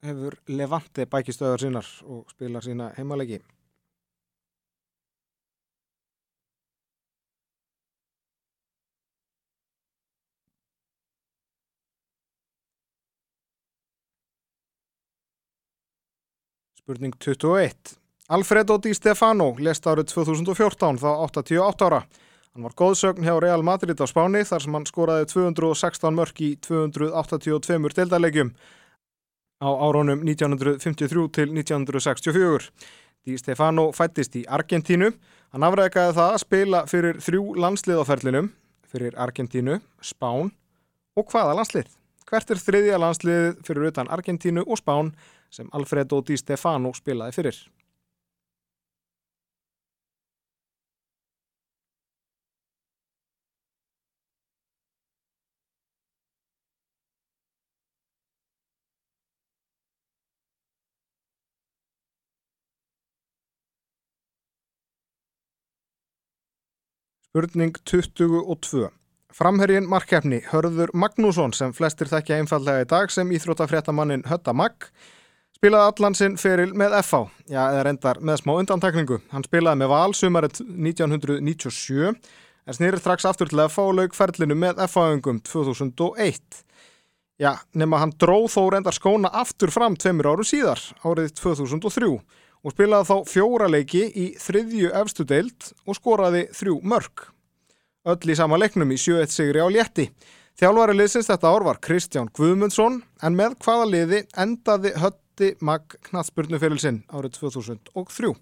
hefur 0.00 0.40
Levante 0.48 1.04
bækistöðar 1.04 1.60
sínar 1.60 1.92
og 2.08 2.24
spilar 2.32 2.64
sína 2.64 2.94
heimalegi? 2.96 3.42
Spurning 16.82 17.14
21. 17.18 17.74
Alfredo 18.28 18.76
Di 18.82 18.90
Stefano 18.90 19.52
lest 19.62 19.84
árið 19.86 20.08
2014 20.16 20.96
þá 20.98 21.10
88 21.28 21.84
ára. 21.86 22.00
Hann 22.50 22.64
var 22.66 22.72
góðsögn 22.74 23.22
hjá 23.22 23.36
Real 23.38 23.62
Madrid 23.62 24.00
á 24.02 24.06
Spáni 24.10 24.40
þar 24.42 24.64
sem 24.64 24.74
hann 24.74 24.86
skoraði 24.90 25.28
216 25.30 26.16
mörk 26.16 26.40
í 26.42 26.48
282 26.58 27.94
deildarlegjum 27.94 28.50
á 29.62 29.68
árónum 29.70 30.24
1953 30.26 31.28
til 31.30 31.52
1964. 31.54 32.66
Di 33.22 33.38
Stefano 33.38 33.92
fættist 33.94 34.34
í 34.34 34.42
Argentínu. 34.50 35.12
Hann 35.54 35.66
afrækaði 35.68 36.16
það 36.16 36.34
að 36.34 36.42
spila 36.42 36.80
fyrir 36.90 37.20
þrjú 37.22 37.44
landslið 37.62 38.02
á 38.02 38.04
ferlinum, 38.10 38.48
fyrir 38.90 39.14
Argentínu, 39.14 39.78
Spán 40.02 40.50
og 41.14 41.30
hvaða 41.30 41.54
landslið? 41.60 41.94
Hvert 42.26 42.50
er 42.50 42.64
þriðja 42.66 42.98
landsliðið 42.98 43.62
fyrir 43.68 43.92
utan 43.92 44.10
Argentínu 44.10 44.66
og 44.66 44.82
Spán 44.82 45.14
sem 45.52 45.68
Alfredo 45.76 46.22
Di 46.24 46.40
Stefano 46.40 46.94
spilaði 46.96 47.36
fyrir? 47.36 47.62
Spurning 67.32 67.72
22. 67.88 68.90
Framherjinn 69.32 69.86
markefni 69.88 70.42
Hörður 70.50 70.90
Magnússon 70.92 71.54
sem 71.56 71.70
flestir 71.72 72.10
þekkja 72.10 72.36
einfallega 72.42 72.84
í 72.84 72.88
dag 72.90 73.14
sem 73.14 73.30
íþrótafréttamannin 73.32 74.26
Hötta 74.28 74.52
Magg 74.52 74.90
spilaði 75.62 75.92
allan 75.92 76.16
sinn 76.18 76.32
feril 76.42 76.72
með 76.74 76.96
FH, 76.98 77.18
já 77.46 77.60
eða 77.68 77.82
reyndar 77.86 78.18
með 78.18 78.40
smá 78.40 78.50
undantekningu. 78.56 79.20
Hann 79.30 79.44
spilaði 79.46 79.78
með 79.78 79.92
val 79.92 80.14
sumarið 80.18 80.56
1997 80.66 82.08
en 82.10 82.74
snýrið 82.74 82.98
strax 82.98 83.28
aftur 83.30 83.52
til 83.52 83.62
FH 83.68 83.84
og 83.84 83.94
laug 84.00 84.16
ferlinu 84.16 84.56
með 84.58 84.82
FH-öngum 84.88 85.38
2001. 85.46 86.58
Já, 87.38 87.52
nema 87.78 88.02
hann 88.02 88.14
dróð 88.18 88.48
þó 88.56 88.60
reyndar 88.74 88.98
skóna 88.98 89.30
aftur 89.38 89.70
fram 89.70 89.94
tveimur 89.94 90.32
áru 90.32 90.48
síðar, 90.50 90.82
árið 91.06 91.30
2003 91.38 92.10
og 92.10 92.74
spilaði 92.74 93.10
þá 93.12 93.30
fjóra 93.30 93.70
leiki 93.70 94.02
í 94.18 94.28
þriðju 94.42 94.90
efstu 94.98 95.30
deild 95.30 95.72
og 95.86 95.94
skoraði 95.94 96.48
þrjú 96.58 96.80
mörg. 96.82 97.28
Öll 98.02 98.34
í 98.34 98.40
sama 98.42 98.58
leiknum 98.58 98.90
í 98.90 98.98
7-1 98.98 99.30
sigri 99.30 99.62
á 99.62 99.70
létti. 99.70 100.10
Þjálfari 100.58 100.98
liðsins 100.98 101.30
þetta 101.30 101.54
ár 101.54 101.70
var 101.70 101.78
Kristján 101.78 102.34
Guðmundsson 102.34 103.04
en 103.22 103.38
með 103.38 103.60
hvaða 103.62 103.92
liði 103.94 104.24
endaði 104.34 104.90
hötti 105.32 105.56
mag 105.64 105.94
knatsburnuferilsinn 106.10 107.02
árið 107.08 107.38
2003. 107.38 108.32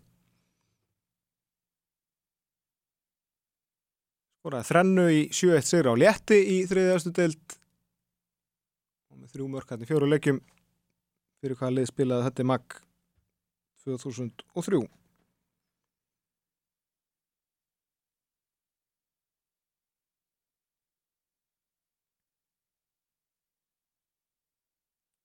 Skoraði 4.41 4.67
þrennu 4.67 5.05
í 5.15 5.21
7-1 5.31 5.69
sigri 5.69 5.93
á 5.93 5.95
létti 5.95 6.39
í 6.41 6.57
þriðju 6.67 6.95
efstu 6.97 7.13
deild 7.15 7.57
og 9.13 9.21
með 9.21 9.35
þrjú 9.37 9.49
mörg 9.53 9.71
hætti 9.71 9.87
fjóru 9.87 10.11
leikjum 10.11 10.41
fyrir 11.41 11.59
hvaða 11.61 11.77
lið 11.79 11.91
spilaði 11.93 12.27
hötti 12.27 12.49
mag 12.51 12.81
2003. 13.85 14.83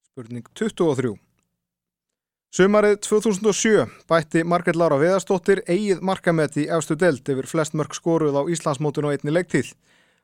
Spurning 0.05 0.45
23. 0.53 1.24
Sumarið 2.55 3.01
2007 3.03 3.81
bætti 4.07 4.45
Margret 4.47 4.77
Lára 4.79 4.95
Viðarstóttir 4.95 5.59
eigið 5.67 5.99
markamett 6.07 6.53
í 6.55 6.63
efstu 6.71 6.95
delt 6.95 7.27
yfir 7.27 7.49
flest 7.51 7.73
mörg 7.75 7.91
skoruð 7.97 8.37
á 8.39 8.47
Íslandsmótun 8.47 9.09
og 9.09 9.11
einni 9.11 9.33
leiktíð. 9.33 9.73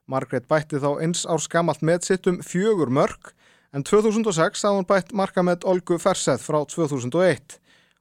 Margret 0.08 0.46
bætti 0.48 0.80
þá 0.80 0.94
eins 1.04 1.26
árs 1.28 1.50
gamalt 1.52 1.84
með 1.84 2.06
sittum 2.08 2.38
fjögur 2.39 2.88
mörg 2.88 3.34
en 3.76 3.84
2006 3.84 4.63
hafði 4.63 4.78
hún 4.78 4.88
bætt 4.88 5.12
markamett 5.12 5.67
Olgu 5.67 5.98
Ferseth 6.00 6.46
frá 6.48 6.62
2001. 6.72 7.58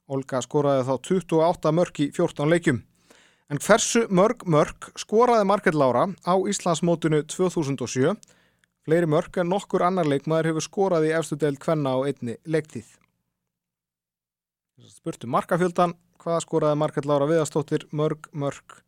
Olga 0.07 0.39
skoraði 0.47 0.87
þá 0.87 0.93
28 1.09 1.75
mörg 1.81 1.99
í 1.99 2.09
14 2.15 2.55
leikjum. 2.55 2.81
En 3.51 3.59
hversu 3.59 4.05
mörg 4.07 4.47
mörg 4.47 4.93
skoraði 4.95 5.49
Margret 5.51 5.75
Lára 5.75 6.07
á 6.23 6.33
Íslandsmótunu 6.39 7.25
2007 7.27 8.15
Fleiri 8.87 9.11
mörg 9.11 9.43
en 9.43 9.51
nokkur 9.51 9.83
annar 9.83 10.07
leikmaður 10.07 10.53
hefur 10.53 10.69
skorað 10.71 11.11
í 11.11 11.15
efstu 11.19 11.35
deild 11.35 11.59
hvenna 11.59 11.99
á 11.99 12.07
einni 12.07 12.39
leiktíð 12.47 12.87
spurtu 14.89 15.29
markafjöldan, 15.29 15.93
hvað 16.21 16.43
skoraði 16.45 16.77
Markell 16.81 17.07
Lára 17.09 17.27
Viðarstóttir 17.29 17.85
mörg 17.93 18.29
mörg 18.33 18.79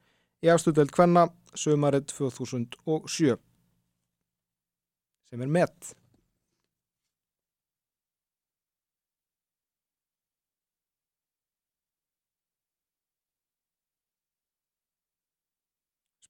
í 0.43 0.49
afstúdöld 0.53 0.93
hvenna 0.95 1.27
sömarið 1.57 2.07
2007 2.13 3.37
sem 5.29 5.43
er 5.45 5.51
mett 5.59 5.93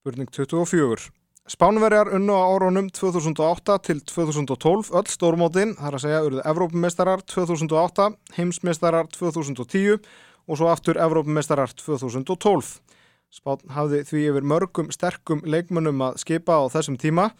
Spurning 0.04 0.28
24 0.36 1.23
Spánverjar 1.44 2.08
unnu 2.16 2.38
á 2.40 2.44
árunum 2.56 2.88
2008 2.88 3.76
til 3.84 4.00
2012 4.00 4.94
öll 4.96 5.10
stórmótin, 5.12 5.74
þar 5.76 5.98
að 5.98 6.04
segja 6.06 6.22
urðu 6.24 6.44
Evrópumestarar 6.48 7.24
2008, 7.28 8.06
heimsmestarar 8.38 9.10
2010 9.12 10.00
og 10.48 10.56
svo 10.56 10.72
aftur 10.72 10.96
Evrópumestarar 11.04 11.76
2012. 11.76 12.80
Spán 13.28 13.60
hafði 13.76 14.06
því 14.08 14.24
yfir 14.32 14.48
mörgum 14.48 14.88
sterkum 14.96 15.44
leikmönnum 15.44 16.00
að 16.08 16.24
skipa 16.24 16.64
á 16.64 16.72
þessum 16.72 16.96
tíma 16.96 17.34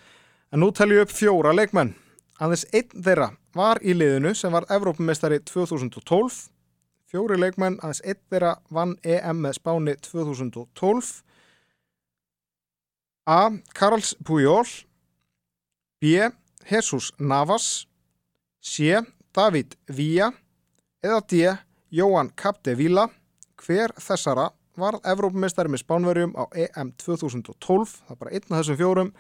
en 0.52 0.60
nú 0.60 0.74
telju 0.76 1.06
upp 1.06 1.16
fjóra 1.16 1.56
leikmenn. 1.56 1.96
Aðeins 2.44 2.68
einn 2.76 3.04
þeirra 3.08 3.32
var 3.56 3.80
í 3.80 3.96
liðinu 3.96 4.36
sem 4.36 4.52
var 4.52 4.68
Evrópumestari 4.68 5.40
2012. 5.48 6.50
Fjóri 7.08 7.40
leikmenn, 7.40 7.80
aðeins 7.80 8.04
einn 8.04 8.20
þeirra 8.28 8.58
vann 8.68 8.98
EM 9.00 9.46
með 9.48 9.62
Spáni 9.62 9.96
2012. 10.12 11.24
A. 13.26 13.50
Karls 13.74 14.16
Pujol 14.24 14.68
B. 16.02 16.06
Jesus 16.70 17.12
Navas 17.20 17.88
C. 18.60 19.00
David 19.36 19.76
Villa 19.88 20.32
eða 21.04 21.22
D. 21.32 21.54
Jóhann 21.92 22.34
Capdevila 22.36 23.08
hver 23.64 23.94
þessara 23.96 24.50
var 24.76 24.98
Evrópumestari 25.08 25.72
með 25.72 25.86
Spánverjum 25.86 26.34
á 26.36 26.44
EM 26.52 26.92
2012 27.00 27.94
það 28.04 28.12
er 28.12 28.20
bara 28.20 28.34
einn 28.34 28.50
af 28.50 28.58
þessum 28.60 28.80
fjórum 28.82 29.14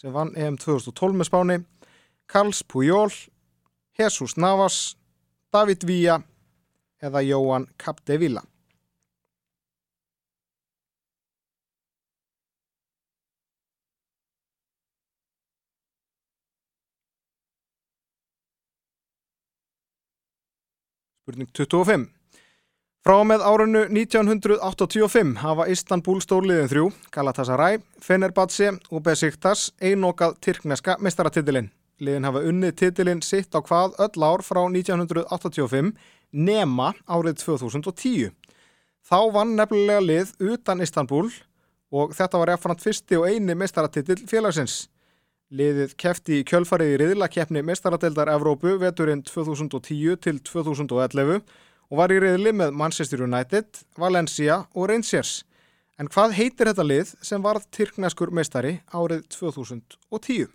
sem 0.00 0.14
vann 0.14 0.32
EM 0.38 0.56
2012 0.56 1.20
með 1.20 1.28
Spáni 1.28 1.58
Karls 2.30 2.62
Pujol 2.64 3.12
Jesus 3.98 4.38
Navas 4.40 4.96
David 5.52 5.84
Villa 5.84 6.22
eða 7.02 7.20
Jóhann 7.26 7.68
Capdevila 7.76 8.46
Spurning 21.30 21.50
25. 21.54 22.08
Frá 23.06 23.16
með 23.24 23.42
árunnu 23.46 23.84
1985 23.86 25.36
hafa 25.40 25.66
Istanbul 25.70 26.18
stórliðin 26.20 26.68
þrjú, 26.68 26.88
Galatasaray, 27.14 27.78
Fenerbahce 28.02 28.72
og 28.90 29.04
Besiktas 29.06 29.70
einokað 29.80 30.34
tyrkneska 30.42 30.96
mestaratitilinn. 31.00 31.70
Liðin 32.02 32.26
hafa 32.26 32.42
unnið 32.50 32.74
titilinn 32.82 33.22
sitt 33.22 33.54
á 33.54 33.62
hvað 33.62 33.94
öll 34.02 34.26
ár 34.26 34.42
frá 34.42 34.64
1985 34.66 35.94
nema 36.32 36.90
árið 37.06 37.38
2010. 37.44 38.34
Þá 39.06 39.18
vann 39.32 39.54
nefnilega 39.56 40.02
lið 40.02 40.34
utan 40.50 40.82
Istanbul 40.82 41.30
og 41.94 42.16
þetta 42.16 42.42
var 42.42 42.56
eftirfant 42.56 42.82
fyrsti 42.82 43.20
og 43.20 43.30
eini 43.30 43.54
mestaratitil 43.54 44.18
félagsins. 44.26 44.88
Liðið 45.50 45.96
kefti 45.98 46.36
í 46.38 46.42
kjölfarið 46.46 46.92
í 46.92 46.98
riðlakeppni 47.00 47.64
mestaradeldar 47.66 48.28
Evrópu 48.30 48.76
veturinn 48.78 49.24
2010 49.26 50.20
til 50.22 50.36
2011 50.46 51.40
og 51.90 51.98
var 51.98 52.14
í 52.14 52.20
riðli 52.22 52.52
með 52.54 52.76
Manchester 52.78 53.24
United, 53.26 53.82
Valencia 53.98 54.60
og 54.78 54.86
Rangers. 54.92 55.40
En 55.98 56.06
hvað 56.06 56.36
heitir 56.38 56.70
þetta 56.70 56.86
lið 56.86 57.12
sem 57.26 57.42
varð 57.42 57.66
tyrkneskur 57.74 58.30
mestari 58.30 58.76
árið 58.94 59.26
2010? 59.34 60.46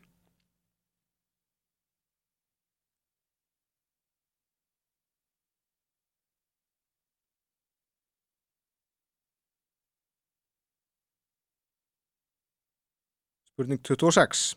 Spurning 13.55 13.83
26. 13.83 14.55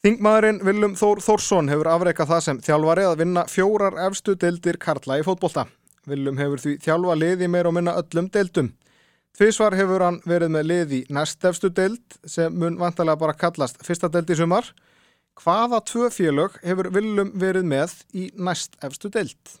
Þingmaðurinn 0.00 0.62
Viljum 0.64 0.94
Þór 0.96 1.18
Þórsson 1.20 1.66
hefur 1.68 1.88
afreikað 1.92 2.30
það 2.30 2.38
sem 2.46 2.60
þjálfari 2.64 3.02
að 3.04 3.18
vinna 3.20 3.42
fjórar 3.52 3.98
efstu 4.06 4.32
deildir 4.32 4.78
Karla 4.80 5.18
í 5.20 5.24
fótbolta. 5.26 5.66
Viljum 6.08 6.40
hefur 6.40 6.62
því 6.62 6.72
þjálfa 6.86 7.16
lið 7.20 7.44
í 7.44 7.48
meir 7.52 7.68
og 7.68 7.74
minna 7.76 7.92
öllum 8.00 8.30
deildum. 8.32 8.70
Tvísvar 9.36 9.76
hefur 9.76 10.06
hann 10.06 10.22
verið 10.24 10.54
með 10.54 10.64
lið 10.70 10.94
í 10.96 11.02
næst 11.12 11.44
efstu 11.44 11.68
deild 11.68 12.16
sem 12.24 12.56
mun 12.62 12.80
vantarlega 12.80 13.20
bara 13.26 13.36
kallast 13.44 13.84
fyrsta 13.84 14.08
deild 14.08 14.32
í 14.32 14.38
sumar. 14.40 14.72
Hvaða 15.36 15.82
tvö 15.92 16.08
félög 16.16 16.56
hefur 16.64 16.88
Viljum 16.96 17.36
verið 17.44 17.68
með 17.68 18.00
í 18.16 18.30
næst 18.40 18.80
efstu 18.80 19.12
deild? 19.12 19.54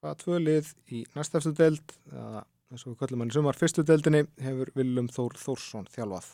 Hvaða 0.00 0.20
tvö 0.24 0.44
lið 0.48 0.76
í 0.88 1.04
næst 1.12 1.36
efstu 1.36 1.52
deild 1.52 1.98
eða 2.08 2.46
eins 2.72 2.86
og 2.86 2.94
við 2.94 2.98
kallum 3.02 3.22
hann 3.22 3.30
sumar 3.34 3.58
fyrstu 3.58 3.84
deildinni 3.86 4.24
hefur 4.42 4.72
Viljum 4.74 5.06
Þór 5.12 5.38
Þórsson 5.38 5.86
þjálfað. 5.92 6.32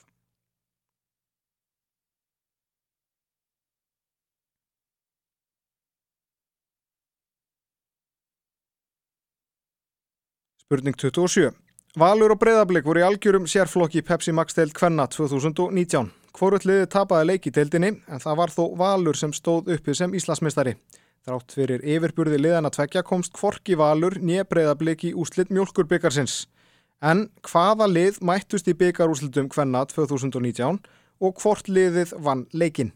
Spurning 10.63 10.97
27. 10.97 11.51
Valur 12.01 12.33
og 12.33 12.39
breyðarblik 12.41 12.87
voru 12.89 13.03
í 13.03 13.05
algjörum 13.05 13.45
sérflokki 13.45 14.01
Pepsi 14.09 14.33
Max 14.33 14.57
deild 14.57 14.73
Kvenna 14.73 15.05
2019. 15.13 16.09
Hvorull 16.33 16.65
liði 16.65 16.87
tapaði 16.89 17.29
leik 17.29 17.47
í 17.47 17.53
deildinni 17.53 17.91
en 18.09 18.23
það 18.23 18.39
var 18.41 18.55
þó 18.55 18.63
Valur 18.81 19.19
sem 19.21 19.35
stóð 19.37 19.69
uppið 19.75 19.99
sem 19.99 20.15
Íslasmistari. 20.17 20.79
Þrátt 21.23 21.53
fyrir 21.55 21.83
yfirburði 21.87 22.41
liðana 22.41 22.71
tvekja 22.75 23.05
komst 23.07 23.31
Kvorki 23.37 23.77
Valur 23.79 24.17
nýja 24.19 24.43
breyðarblik 24.43 25.05
í 25.07 25.13
úslitt 25.15 25.53
mjölkurbyggarsins. 25.55 26.49
En 26.99 27.29
hvaða 27.47 27.87
lið 27.87 28.19
mættust 28.27 28.67
í 28.67 28.75
byggarúslitum 28.79 29.47
Kvenna 29.53 29.85
2019 29.87 30.81
og 31.23 31.39
hvort 31.39 31.71
liðið 31.71 32.17
vann 32.27 32.43
leikin? 32.51 32.91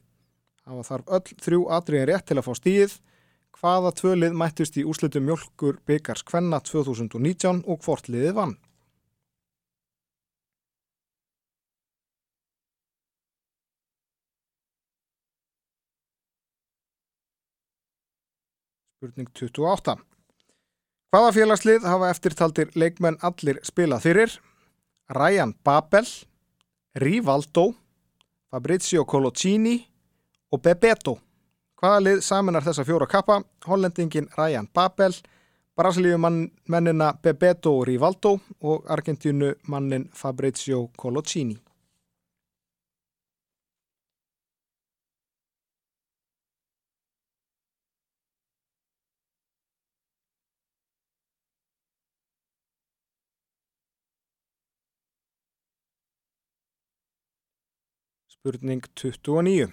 Það 0.67 0.81
var 0.81 0.89
þarf 0.89 1.15
öll 1.19 1.39
þrjú 1.47 1.61
atriðin 1.79 2.09
rétt 2.11 2.27
til 2.27 2.39
að 2.41 2.49
fá 2.49 2.53
stíð 2.59 2.97
hvaða 3.61 3.95
tvölið 4.03 4.35
mættust 4.43 4.81
í 4.83 4.85
úslitum 4.91 5.29
mjölkur 5.31 5.79
byggars 5.87 6.27
Kvenna 6.27 6.59
2019 6.67 7.63
og 7.63 7.87
hvort 7.87 8.11
liðið 8.11 8.35
vann. 8.41 8.57
Spurning 19.07 19.29
28. 19.39 19.97
Hvaða 21.15 21.33
félagslið 21.33 21.85
hafa 21.87 22.09
eftirtaldir 22.11 22.73
leikmenn 22.75 23.19
allir 23.23 23.61
spilað 23.63 24.03
fyrir? 24.03 24.33
Ryan 25.15 25.53
Babel, 25.65 26.07
Rivaldo, 26.99 27.69
Fabrizio 28.51 29.05
Colocini 29.05 29.77
og 30.51 30.63
Bebeto. 30.63 31.19
Hvaða 31.79 32.03
lið 32.03 32.25
saminar 32.27 32.67
þessa 32.67 32.85
fjóra 32.89 33.07
kappa? 33.07 33.43
Hollendingin 33.67 34.27
Ryan 34.35 34.67
Babel, 34.75 35.15
Brasilíumannina 35.77 37.13
Bebeto 37.23 37.85
Rivaldo 37.85 38.41
og 38.63 38.91
Argentínu 38.91 39.55
mannin 39.69 40.11
Fabrizio 40.15 40.89
Colocini. 40.99 41.55
Spurning 58.47 58.83
29. 58.95 59.73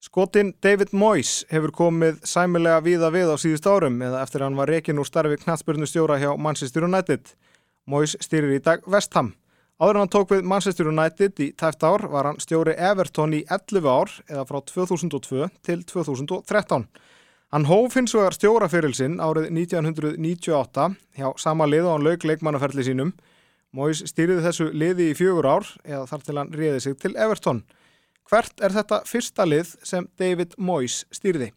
Skotin 0.00 0.54
David 0.62 0.94
Moyes 0.96 1.42
hefur 1.52 1.74
komið 1.76 2.22
sæmilega 2.24 2.78
víða 2.80 3.10
við 3.12 3.32
á 3.32 3.36
síðust 3.36 3.66
árum 3.68 3.98
eða 4.00 4.22
eftir 4.24 4.46
hann 4.46 4.56
var 4.56 4.70
rekin 4.72 4.96
úr 4.96 5.04
starfi 5.04 5.36
knatsbyrnustjóra 5.42 6.16
hjá 6.22 6.30
Manchester 6.40 6.86
United. 6.88 7.34
Moyes 7.84 8.14
styrir 8.24 8.54
í 8.56 8.62
dag 8.64 8.80
Vestham. 8.88 9.34
Áður 9.76 9.98
en 9.98 10.00
hann 10.00 10.12
tók 10.14 10.32
við 10.32 10.48
Manchester 10.48 10.88
United 10.88 11.42
í 11.44 11.50
tæft 11.52 11.84
ár 11.84 12.06
var 12.08 12.30
hann 12.30 12.40
stjóri 12.40 12.78
Everton 12.80 13.36
í 13.36 13.42
11 13.44 13.90
ár 13.92 14.14
eða 14.30 14.46
frá 14.48 14.62
2002 14.72 15.50
til 15.60 15.84
2013. 15.92 16.88
Hann 17.52 17.68
hóf 17.68 17.98
hins 17.98 18.16
vegar 18.16 18.38
stjóraferilsinn 18.38 19.20
árið 19.20 19.50
1998 19.52 20.88
hjá 21.20 21.28
sama 21.36 21.68
lið 21.68 21.90
og 21.90 21.98
hann 21.98 22.08
lauk 22.08 22.24
leikmannaferli 22.24 22.88
sínum. 22.88 23.12
Moyes 23.70 24.02
stýriði 24.02 24.42
þessu 24.42 24.66
liði 24.74 25.12
í 25.12 25.14
fjögur 25.14 25.46
ár 25.46 25.68
eða 25.86 26.06
þar 26.10 26.26
til 26.26 26.38
hann 26.40 26.52
réði 26.58 26.82
sig 26.82 26.98
til 26.98 27.14
Everton. 27.14 27.62
Hvert 28.26 28.62
er 28.62 28.74
þetta 28.74 29.02
fyrsta 29.06 29.46
lið 29.46 29.76
sem 29.86 30.10
David 30.18 30.58
Moyes 30.58 31.04
stýrði? 31.14 31.52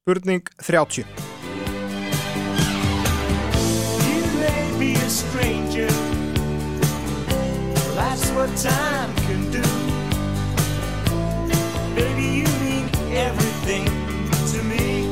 Spurning 0.00 0.42
30 0.58 1.39
time 8.56 9.14
can 9.26 9.50
do. 9.50 9.62
Baby, 11.94 12.26
you 12.40 12.48
mean 12.62 12.86
everything 13.14 13.84
to 14.52 14.62
me. 14.64 15.06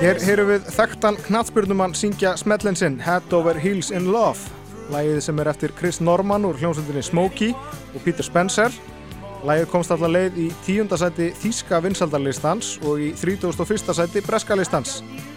Hér 0.00 0.20
heyrum 0.26 0.50
við 0.50 0.66
þekktan 0.74 1.16
knatsbyrnumann 1.28 1.94
syngja 1.96 2.34
smellin 2.36 2.76
sinn 2.76 2.98
Head 3.00 3.32
Over 3.32 3.56
Heels 3.56 3.88
in 3.94 4.10
Love 4.12 4.52
Lægið 4.92 5.20
sem 5.24 5.38
er 5.40 5.48
eftir 5.48 5.72
Chris 5.78 6.00
Norman 6.04 6.44
úr 6.44 6.58
hljómsveitinni 6.60 7.02
Smokey 7.02 7.54
og 7.94 8.02
Peter 8.04 8.26
Spencer 8.26 8.74
Lægið 9.44 9.70
komst 9.72 9.94
allar 9.94 10.12
leið 10.12 10.36
í 10.40 10.50
tíunda 10.66 10.98
sæti 11.00 11.30
Þíska 11.40 11.80
vinsaldarlistans 11.84 12.74
og 12.84 13.00
í 13.00 13.14
31. 13.16 13.96
sæti 13.96 14.24
Breska 14.24 14.56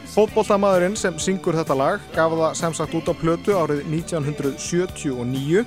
listans 0.08 0.16
Fótboltamaðurinn 0.16 0.96
sem 0.96 1.18
syngur 1.20 1.56
þetta 1.56 1.76
lag 1.76 2.00
gaf 2.16 2.32
það 2.32 2.54
sem 2.56 2.74
sagt 2.74 2.94
út 2.96 3.10
á 3.12 3.14
plötu 3.14 3.54
árið 3.54 3.84
1979 3.92 5.66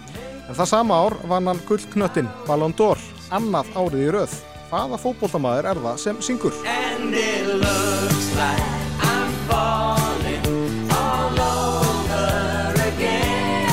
en 0.48 0.55
það 0.55 0.66
sama 0.68 0.94
ár 0.94 1.14
vann 1.29 1.46
hann 1.46 1.61
gullknöttin 1.68 2.29
Ballon 2.46 2.72
d'Or 2.72 2.98
annað 3.31 3.66
árið 3.76 4.07
í 4.07 4.11
röð 4.11 4.38
Hvaða 4.70 4.98
fótboltamaður 5.03 5.66
er 5.66 5.79
það 5.83 5.96
sem 5.98 6.16
syngur? 6.22 6.55
And 6.64 7.14
it 7.14 7.46
looks 7.59 8.29
like 8.37 8.62
I'm 9.03 9.33
falling 9.50 10.90
all 10.94 11.40
over 11.42 12.79
again. 12.87 13.66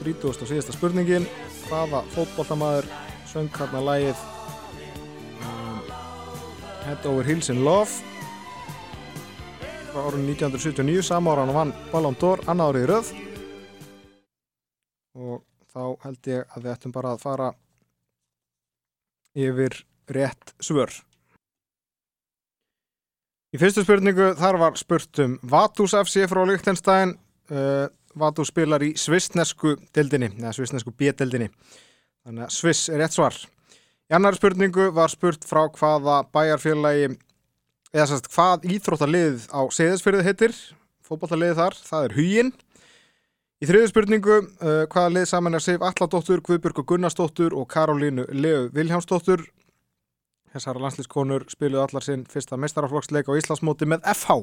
30. 0.00 0.30
og 0.30 0.46
síðasta 0.46 0.72
spurningin 0.76 1.26
hvaða 1.66 2.04
fótboltamaður 2.14 2.86
söng 3.30 3.50
hérna 3.54 3.80
lægið 3.86 4.20
um, 5.46 5.90
Head 6.86 7.04
Over 7.06 7.26
Heels 7.28 7.50
in 7.52 7.60
Love 7.64 7.90
frá 9.90 10.00
árun 10.06 10.24
1979 10.26 11.04
sama 11.06 11.34
ára 11.34 11.44
hann 11.44 11.54
vann 11.54 11.74
Ballon 11.92 12.16
d'Or 12.18 12.42
annað 12.50 12.72
árið 12.72 12.86
röð. 12.90 13.12
Og 15.18 15.36
þá 15.70 15.82
held 16.06 16.30
ég 16.30 16.56
að 16.56 16.64
við 16.64 16.72
ættum 16.72 16.94
bara 16.94 17.12
að 17.14 17.22
fara 17.22 17.48
yfir 19.38 19.78
rétt 20.10 20.54
svör. 20.62 20.94
Í 23.54 23.58
fyrstu 23.58 23.82
spurningu 23.82 24.32
þar 24.38 24.58
var 24.62 24.78
spurt 24.78 25.22
um 25.22 25.36
Vatus 25.42 25.94
FC 25.98 26.26
frá 26.30 26.42
Lichtenstein 26.46 27.14
uh, 27.50 27.86
Vatus 28.14 28.50
spilar 28.50 28.82
í 28.82 28.96
svissnesku 28.98 29.76
deildinni, 29.94 30.32
eða 30.38 30.54
svissnesku 30.54 30.94
B-deildinni 30.94 31.50
þannig 32.26 32.46
að 32.46 32.54
Sviss 32.56 32.90
er 32.90 33.02
rétt 33.02 33.16
svar. 33.16 33.36
Í 34.10 34.16
annar 34.16 34.38
spurningu 34.38 34.90
var 34.94 35.12
spurt 35.12 35.46
frá 35.46 35.64
hvaða 35.68 36.22
bæjarfélagi 36.34 37.12
eða 37.94 38.08
sérst 38.10 38.30
hvað 38.32 38.66
íþróttalið 38.74 39.46
á 39.54 39.60
Seyðisfyrði 39.74 40.26
heitir 40.26 40.56
fótballtaliðið 41.06 41.62
þar, 41.62 41.78
það 41.90 42.08
er 42.08 42.16
Huginn. 42.18 42.52
Í 43.60 43.68
þriðu 43.68 43.88
spurningu, 43.90 44.36
uh, 44.64 44.84
hvaða 44.88 45.14
lið 45.16 45.26
saman 45.28 45.58
er 45.58 45.64
Sif 45.64 45.82
Alladóttur, 45.84 46.40
Guðbjörg 46.46 46.84
Gunnarsdóttur 46.86 47.56
og 47.58 47.66
Karolínu 47.68 48.24
Leu 48.32 48.70
Viljámsdóttur 48.72 49.44
Þessara 50.50 50.82
landslískonur 50.82 51.44
spiluðu 51.50 51.84
allar 51.84 52.02
sinn 52.02 52.24
fyrsta 52.30 52.58
mestaraflokksleik 52.58 53.28
á 53.30 53.38
Íslandsmóti 53.38 53.86
með 53.86 54.02
FH. 54.16 54.40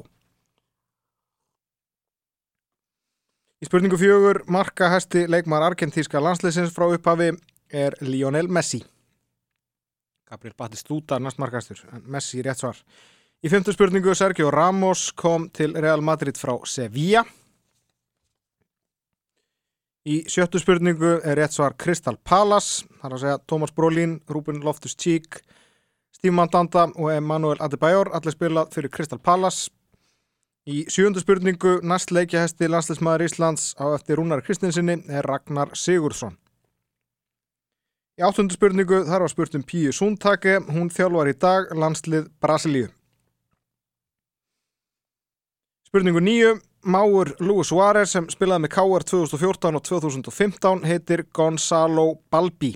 Í 3.58 3.68
spurningu 3.68 3.98
fjögur, 4.00 4.40
marka 4.48 4.88
hesti 4.94 5.26
leikmar 5.28 5.66
argentíska 5.66 6.22
landslýsins 6.22 6.72
frá 6.72 6.86
upphafi 6.94 7.34
er 7.70 7.96
Lionel 8.00 8.48
Messi. 8.48 8.80
Gabriel 10.28 10.54
Batistuta 10.58 11.18
næstmarkastur, 11.18 11.80
en 11.92 12.02
Messi 12.06 12.42
rétt 12.44 12.60
svar. 12.60 12.76
Í 13.44 13.48
fymtu 13.48 13.72
spurningu, 13.72 14.14
Sergio 14.14 14.50
Ramos 14.50 15.12
kom 15.16 15.48
til 15.54 15.76
Real 15.78 16.02
Madrid 16.04 16.36
frá 16.36 16.56
Sevilla. 16.66 17.24
Í 20.08 20.22
sjöttu 20.28 20.60
spurningu 20.60 21.18
er 21.22 21.38
rétt 21.38 21.56
svar 21.56 21.76
Crystal 21.78 22.18
Palace, 22.24 22.84
þar 23.00 23.16
að 23.16 23.24
segja 23.24 23.40
Thomas 23.46 23.72
Brolin, 23.76 24.18
Ruben 24.28 24.60
Loftus-Cheek, 24.64 25.40
Steve 26.12 26.34
Mandanda 26.34 26.88
og 26.96 27.12
Emmanuel 27.12 27.60
Adebayor 27.62 28.10
allir 28.16 28.34
spilað 28.34 28.72
fyrir 28.74 28.90
Crystal 28.90 29.20
Palace 29.22 29.70
Í 30.68 30.82
sjöndu 30.92 31.22
spurningu 31.22 31.78
næst 31.88 32.10
leikjahesti 32.12 32.66
landsleismæður 32.68 33.22
Íslands 33.24 33.70
á 33.80 33.88
eftir 33.96 34.18
Rúnar 34.20 34.42
Kristinsinni 34.44 34.98
er 35.08 35.24
Ragnar 35.24 35.70
Sigursson 35.72 36.34
Í 38.18 38.22
áttundu 38.26 38.56
spurningu 38.56 39.04
þar 39.06 39.22
var 39.22 39.30
spurt 39.30 39.52
um 39.54 39.62
Píu 39.62 39.92
Súntake 39.94 40.56
hún 40.74 40.88
þjálfar 40.90 41.28
í 41.30 41.34
dag 41.38 41.68
landslið 41.70 42.24
Brasilíu. 42.42 42.88
Spurningu 45.86 46.18
nýju 46.26 46.56
Máur 46.82 47.30
Luis 47.38 47.70
Suárez 47.70 48.16
sem 48.16 48.26
spilaði 48.26 48.64
með 48.64 48.72
KR 48.74 49.06
2014 49.12 49.78
og 49.78 49.86
2015 49.86 50.82
heitir 50.90 51.24
Gonzalo 51.30 52.08
Balbi. 52.26 52.72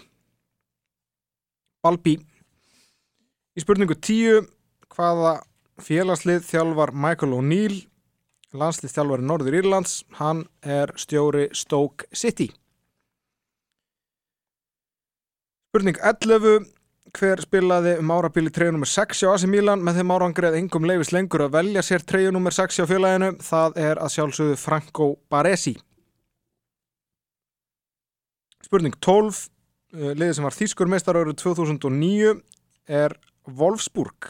Balbi. 1.83 2.15
Í 3.59 3.67
spurningu 3.67 3.99
tíu, 3.99 4.45
hvaða 4.95 5.41
félagslið 5.83 6.47
þjálfar 6.53 6.95
Michael 6.95 7.35
O'Neill, 7.41 7.83
landslið 8.55 8.95
þjálfari 8.95 9.27
Norður 9.27 9.59
Írlands, 9.59 10.03
hann 10.23 10.47
er 10.63 10.95
stjóri 10.95 11.49
Stoke 11.51 12.07
City. 12.15 12.53
Spurning 15.73 15.97
11, 16.05 16.67
hver 17.17 17.41
spilaði 17.41 17.95
um 17.97 18.11
árabíli 18.13 18.51
treyju 18.53 18.75
nr. 18.75 18.85
6 18.85 19.23
á 19.25 19.33
AC 19.33 19.47
Milan 19.49 19.81
með 19.81 20.03
þeim 20.03 20.11
árangrið 20.13 20.57
engum 20.59 20.85
leifis 20.85 21.15
lengur 21.17 21.47
að 21.47 21.55
velja 21.55 21.81
sér 21.87 22.03
treyju 22.05 22.29
nr. 22.29 22.53
6 22.53 22.83
á 22.83 22.85
félaginu, 22.91 23.31
það 23.41 23.79
er 23.81 24.01
að 24.05 24.11
sjálfsögðu 24.13 24.59
Franco 24.61 25.07
Baresi. 25.33 25.73
Spurning 28.69 28.99
12, 29.01 29.39
liðið 30.13 30.35
sem 30.37 30.45
var 30.45 30.57
þýskur 30.59 30.93
meistar 30.93 31.17
árið 31.17 31.39
2009 31.41 32.35
er 33.01 33.17
Wolfsburg 33.49 34.29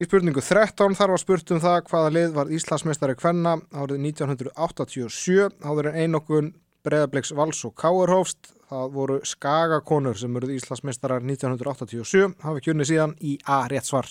Í 0.00 0.08
spurningu 0.08 0.40
13 0.40 0.96
þar 0.96 1.12
var 1.12 1.20
spurt 1.20 1.52
um 1.52 1.60
það 1.60 1.84
hvaða 1.90 2.14
lið 2.16 2.32
var 2.38 2.54
Íslandsmeistari 2.56 3.18
Kvenna 3.18 3.58
árið 3.76 4.00
1987 4.08 5.52
áður 5.68 5.90
en 5.90 6.00
einokun 6.06 6.50
Breðabliks 6.88 7.34
Vals 7.36 7.60
og 7.68 7.74
Káurhófst 7.78 8.54
það 8.68 8.94
voru 8.94 9.18
Skagakonur 9.26 10.16
sem 10.18 10.36
eruð 10.40 10.54
Íslandsmeistarar 10.56 11.24
1987 11.24 12.38
hafi 12.44 12.64
kjörni 12.64 12.86
síðan 12.88 13.14
í 13.20 13.36
A 13.44 13.62
rétt 13.70 13.88
svar 13.88 14.08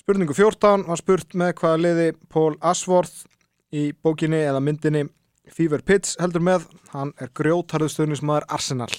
Spurningu 0.00 0.36
14 0.36 0.86
var 0.88 1.00
spurt 1.00 1.36
með 1.36 1.54
hvaða 1.60 1.82
liði 1.84 2.08
Pól 2.32 2.54
Asvorth 2.64 3.26
í 3.74 3.90
bókinni 3.92 4.40
eða 4.40 4.64
myndinni 4.64 5.04
Fever 5.52 5.84
Pitch 5.84 6.16
heldur 6.20 6.44
með 6.44 6.64
hann 6.94 7.12
er 7.20 7.32
grjótarðustöðnismæður 7.36 8.48
Arsenal 8.48 8.92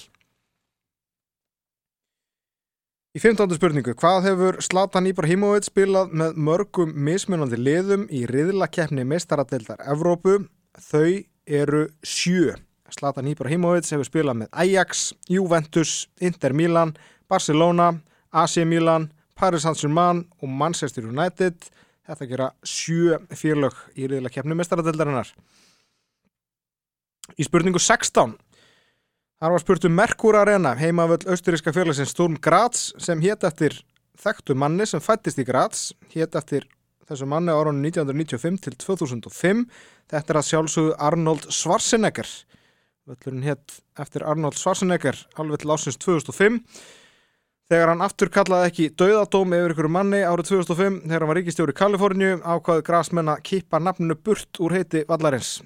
Í 3.10 3.18
15. 3.18 3.56
spurningu, 3.58 3.90
hvað 3.98 4.26
hefur 4.28 4.56
Zlatan 4.62 5.08
Ibrahimovic 5.10 5.66
spilað 5.66 6.12
með 6.14 6.36
mörgum 6.46 6.92
mismunandi 6.94 7.58
liðum 7.58 8.04
í 8.06 8.20
riðlakeppni 8.30 9.02
meistaradeildar 9.02 9.82
Evrópu? 9.82 10.36
Þau 10.78 11.24
eru 11.46 11.86
sjö. 12.02 12.56
Zlatan 12.90 13.28
Ibrahimovic 13.30 13.88
hefur 13.92 14.08
spilað 14.08 14.40
með 14.42 14.50
Ajax, 14.64 15.12
Juventus, 15.30 16.08
Inter 16.20 16.54
Milan, 16.56 16.96
Barcelona, 17.30 17.92
AC 18.34 18.64
Milan, 18.66 19.10
Paris 19.38 19.62
Saint-Germain 19.62 20.24
og 20.42 20.48
Manchester 20.50 21.06
United. 21.06 21.56
Þetta 22.06 22.28
gera 22.28 22.50
sjö 22.66 23.20
fyrlög 23.30 23.76
í 23.94 24.08
riðlakeppni 24.10 24.56
meistaradeildarinnar. 24.58 25.30
Í 27.38 27.46
spurningu 27.46 27.78
16. 27.78 28.34
Þar 29.40 29.54
var 29.54 29.62
spurt 29.62 29.86
um 29.88 29.94
Merkur 29.96 30.36
Arena, 30.36 30.74
heimavöld 30.76 31.24
austuríska 31.30 31.72
félagsins 31.72 32.10
Sturm 32.12 32.34
Graz 32.42 32.90
sem 33.00 33.22
hétt 33.22 33.46
eftir 33.46 33.78
þekktu 34.20 34.56
manni 34.58 34.84
sem 34.84 35.00
fættist 35.00 35.40
í 35.40 35.46
Graz, 35.48 35.92
hétt 36.12 36.36
eftir 36.36 36.66
þessu 37.10 37.26
manni 37.28 37.52
árunni 37.54 37.90
1995 37.90 38.62
til 38.66 38.78
2005. 38.84 39.66
Þetta 40.10 40.32
er 40.32 40.38
að 40.40 40.48
sjálfsögðu 40.48 40.94
Arnold 41.08 41.50
Schwarzenegger. 41.50 42.30
Völlurinn 43.10 43.46
hétt 43.46 43.80
eftir 43.98 44.24
Arnold 44.26 44.58
Schwarzenegger 44.58 45.18
alveg 45.40 45.62
til 45.62 45.74
ásins 45.74 45.98
2005. 45.98 46.60
Þegar 47.70 47.92
hann 47.92 48.02
aftur 48.02 48.30
kallaði 48.34 48.66
ekki 48.70 48.86
dauðadóm 48.98 49.52
yfir 49.54 49.76
ykkur 49.76 49.88
manni 49.94 50.24
árið 50.26 50.48
2005 50.56 50.96
þegar 51.04 51.22
hann 51.22 51.30
var 51.30 51.38
ríkistjóri 51.38 51.74
í 51.74 51.78
Kaliforníu 51.78 52.38
ákvaði 52.42 52.86
Grazmenn 52.88 53.30
að 53.30 53.44
kippa 53.46 53.78
nafninu 53.78 54.16
burt 54.18 54.58
úr 54.58 54.74
heiti 54.74 55.04
vallarins. 55.06 55.60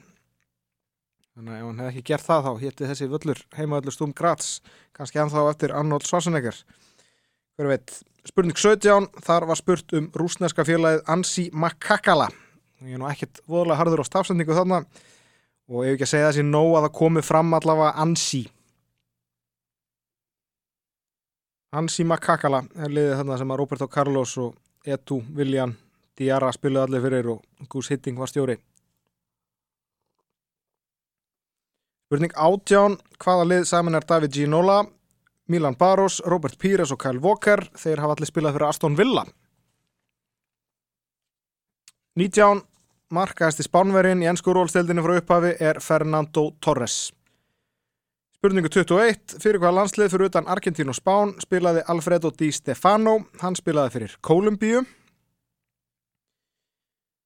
Þannig 1.35 1.54
að 1.54 1.61
ef 1.62 1.64
hann 1.66 1.80
hefði 1.80 1.92
ekki 1.94 2.09
gert 2.11 2.26
það 2.26 2.44
þá 2.44 2.50
hétti 2.61 2.88
þessi 2.90 3.09
völlur 3.11 3.40
heimavöllur 3.57 3.96
Stúm 3.96 4.12
Graz 4.14 4.50
kannski 4.94 5.22
ennþá 5.22 5.46
eftir 5.48 5.72
Arnold 5.74 6.04
Schwarzenegger. 6.07 6.61
Hver 7.57 7.70
veit, 7.72 7.96
spurning 8.24 8.56
17, 8.56 9.08
þar 9.24 9.46
var 9.50 9.60
spurt 9.60 9.94
um 9.96 10.08
rúsneska 10.16 10.64
félagið 10.64 11.04
Ansi 11.12 11.50
Makakala. 11.52 12.28
ég 12.84 12.96
er 12.96 13.00
nú 13.00 13.08
ekkert 13.08 13.40
voðalega 13.48 13.80
harður 13.80 14.02
á 14.04 14.10
stafsendingu 14.10 14.56
þarna 14.56 14.82
og 15.68 15.84
ef 15.84 15.94
ekki 15.94 16.04
að 16.04 16.10
segja 16.10 16.26
þessi 16.30 16.44
nóg 16.44 16.74
að 16.76 16.87
það 16.87 16.96
komi 16.98 17.22
fram 17.22 17.54
allavega 17.54 17.94
Ansi. 18.02 18.42
Ansi 21.74 22.04
Makakala 22.04 22.64
er 22.76 22.92
liðið 22.92 23.16
þarna 23.20 23.38
sem 23.38 23.50
að 23.50 23.58
Roberto 23.58 23.88
Carlos 23.88 24.37
og 24.38 24.54
Etu 24.84 25.22
Viljan 25.34 25.76
Diarra 26.18 26.52
spiluði 26.54 26.87
allir 26.87 27.02
fyrir 27.02 27.30
og 27.32 27.68
Gus 27.68 27.90
Hitting 27.90 28.18
var 28.18 28.30
stjóri. 28.30 28.58
Spurning 32.06 32.34
átján 32.37 32.98
hvaða 33.18 33.48
lið 33.48 33.64
saman 33.66 33.98
er 33.98 34.06
David 34.06 34.37
Ginola 34.37 34.84
Milan 35.48 35.76
Baros, 35.76 36.20
Robert 36.26 36.59
Pires 36.59 36.92
og 36.94 37.00
Kyle 37.02 37.20
Walker 37.20 37.66
þeir 37.76 38.00
hafa 38.00 38.16
allir 38.16 38.30
spilað 38.30 38.57
fyrir 38.57 38.68
Aston 38.68 38.96
Villa. 38.96 39.26
19 42.16 42.62
markaðasti 43.14 43.66
spánverinn 43.66 44.22
í 44.22 44.30
ennsku 44.30 44.54
rólstildinni 44.54 45.04
frá 45.04 45.18
upphafi 45.18 45.54
er 45.61 45.80
Fernando 45.83 46.48
Torres. 46.62 47.12
Spurningu 48.38 48.68
21 48.68 49.38
fyrir 49.40 49.61
hvaða 49.61 49.78
landslið 49.80 50.12
fyrir 50.12 50.30
utan 50.30 50.48
Argentín 50.52 50.92
og 50.92 50.98
Spán 50.98 51.33
spilaði 51.42 51.85
Alfredo 51.88 52.33
Di 52.33 52.50
Stefano? 52.52 53.18
Hann 53.40 53.57
spilaði 53.57 53.96
fyrir 53.98 54.18
Kolumbíu 54.20 54.85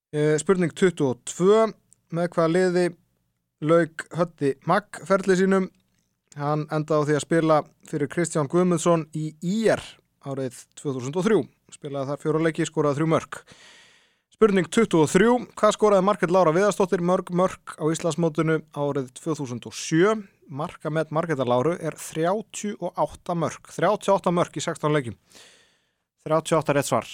Eh, 0.08 0.38
Spurning 0.40 0.72
22 0.72 1.66
með 2.16 2.30
hvaða 2.32 2.48
liði 2.48 2.84
lauk 3.68 4.06
hötti 4.16 4.54
Magg 4.64 5.02
ferli 5.04 5.34
sínum 5.36 5.66
hann 6.38 6.66
endaði 6.74 7.02
á 7.02 7.06
því 7.08 7.16
að 7.18 7.24
spila 7.26 7.58
fyrir 7.90 8.10
Kristján 8.12 8.48
Guðmundsson 8.50 9.04
í 9.16 9.32
IR 9.42 9.82
árið 10.24 10.62
2003 10.80 11.42
spilaði 11.74 12.10
þar 12.12 12.22
fjóra 12.22 12.44
leiki, 12.46 12.66
skoraði 12.68 13.00
þrjú 13.00 13.10
mörg 13.14 13.42
Spurning 14.38 14.70
23 14.70 15.30
hvað 15.58 15.74
skoraði 15.74 16.06
Market 16.06 16.32
Lára 16.34 16.54
Viðarstóttir 16.54 17.02
mörg 17.02 17.32
mörg 17.34 17.76
á 17.76 17.84
Íslandsmótinu 17.90 18.60
árið 18.72 19.12
2007 19.18 20.26
marka 20.48 20.90
með 20.94 21.10
Marketar 21.12 21.48
Láru 21.50 21.76
er 21.76 21.98
38 21.98 23.38
mörg 23.38 23.72
38 23.74 24.34
mörg 24.34 24.58
í 24.58 24.64
16 24.64 24.94
leikim 24.94 25.16
38 26.28 26.76
rétt 26.76 26.88
svar. 26.88 27.08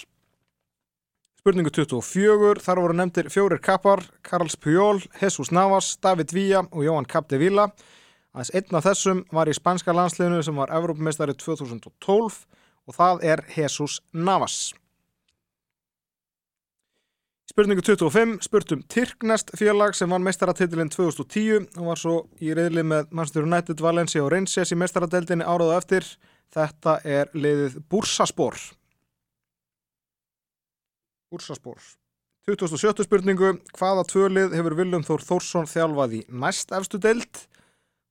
Spurningu 1.39 1.69
24, 1.69 2.61
þar 2.65 2.81
voru 2.81 2.95
nefndir 2.97 3.29
fjórir 3.29 3.61
kappar, 3.61 4.01
Karls 4.25 4.57
Pujol, 4.57 5.03
Jesus 5.21 5.51
Navas, 5.53 5.93
David 6.01 6.33
Villa 6.33 6.63
og 6.71 6.81
Jóhann 6.83 7.05
Capdevila. 7.05 7.69
Aðeins 8.35 8.51
einn 8.51 8.75
af 8.75 8.83
þessum 8.83 9.19
var 9.31 9.47
í 9.47 9.55
spanska 9.55 9.93
landsliðinu 9.95 10.41
sem 10.43 10.57
var 10.59 10.73
Evrópumestari 10.75 11.37
2012 11.39 12.41
og 12.85 12.97
það 12.97 13.23
er 13.23 13.43
Jesus 13.55 14.01
Navas. 14.11 14.73
Spurningu 17.47 17.79
25, 17.85 18.41
spurtum 18.43 18.81
Tyrknest 18.91 19.53
félag 19.55 19.95
sem 19.95 20.11
vann 20.11 20.25
meistaratitilinn 20.25 20.91
2010 20.91 21.69
og 21.79 21.87
var 21.87 22.01
svo 22.01 22.15
í 22.43 22.51
reyðli 22.57 22.83
með 22.83 23.13
Manchester 23.15 23.47
United, 23.47 23.79
Valencia 23.79 24.25
og 24.25 24.33
Rangers 24.33 24.75
í 24.75 24.79
meistaradeldinni 24.81 25.47
árað 25.47 25.71
og 25.71 25.77
eftir. 25.79 26.09
Þetta 26.51 26.99
er 27.07 27.31
liðið 27.31 27.79
Bursaspor. 27.87 28.59
Úrsaspor. 31.31 31.79
27. 32.51 33.07
spurningu, 33.07 33.55
hvaða 33.79 34.03
tvölið 34.11 34.59
hefur 34.59 34.75
Viljum 34.77 35.07
Þór 35.07 35.23
Þórsson 35.31 35.71
þjálfað 35.71 36.19
í 36.19 36.25
næst 36.43 36.75
efstu 36.75 36.99
deild? 36.99 37.45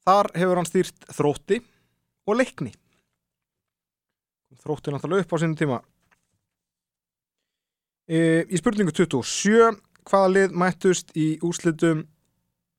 Þar 0.05 0.31
hefur 0.37 0.61
hann 0.61 0.69
stýrt 0.69 1.07
þrótti 1.17 1.61
og 2.29 2.39
leikni. 2.41 2.73
Þrótti 4.65 4.93
náttúrulega 4.93 5.25
upp 5.25 5.35
á 5.35 5.37
sínum 5.41 5.59
tíma. 5.59 5.79
E, 8.05 8.45
í 8.45 8.61
spurningu 8.61 8.93
27, 8.93 9.79
hvaða 10.05 10.33
lið 10.35 10.59
mættust 10.61 11.15
í 11.17 11.35
úrslitum 11.45 12.05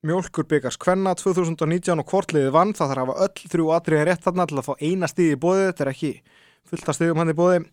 Mjólkur 0.06 0.46
byggars 0.46 0.78
Kvenna 0.78 1.16
2019 1.18 1.98
og 1.98 2.12
hvort 2.12 2.34
liðið 2.36 2.52
vann? 2.54 2.74
Það 2.78 2.92
þarf 2.92 3.02
að 3.02 3.08
hafa 3.08 3.26
öll 3.26 3.50
þrjú 3.54 3.70
atriðin 3.74 4.06
rétt 4.06 4.26
þarna 4.26 4.46
til 4.46 4.60
að 4.62 4.68
fá 4.68 4.74
eina 4.86 5.10
stíð 5.10 5.32
í 5.34 5.40
bóði. 5.42 5.64
Þetta 5.66 5.86
er 5.86 5.92
ekki 5.96 6.12
fullt 6.70 6.92
að 6.92 6.98
stíðum 7.00 7.22
hann 7.22 7.32
í 7.34 7.38
bóði. 7.40 7.64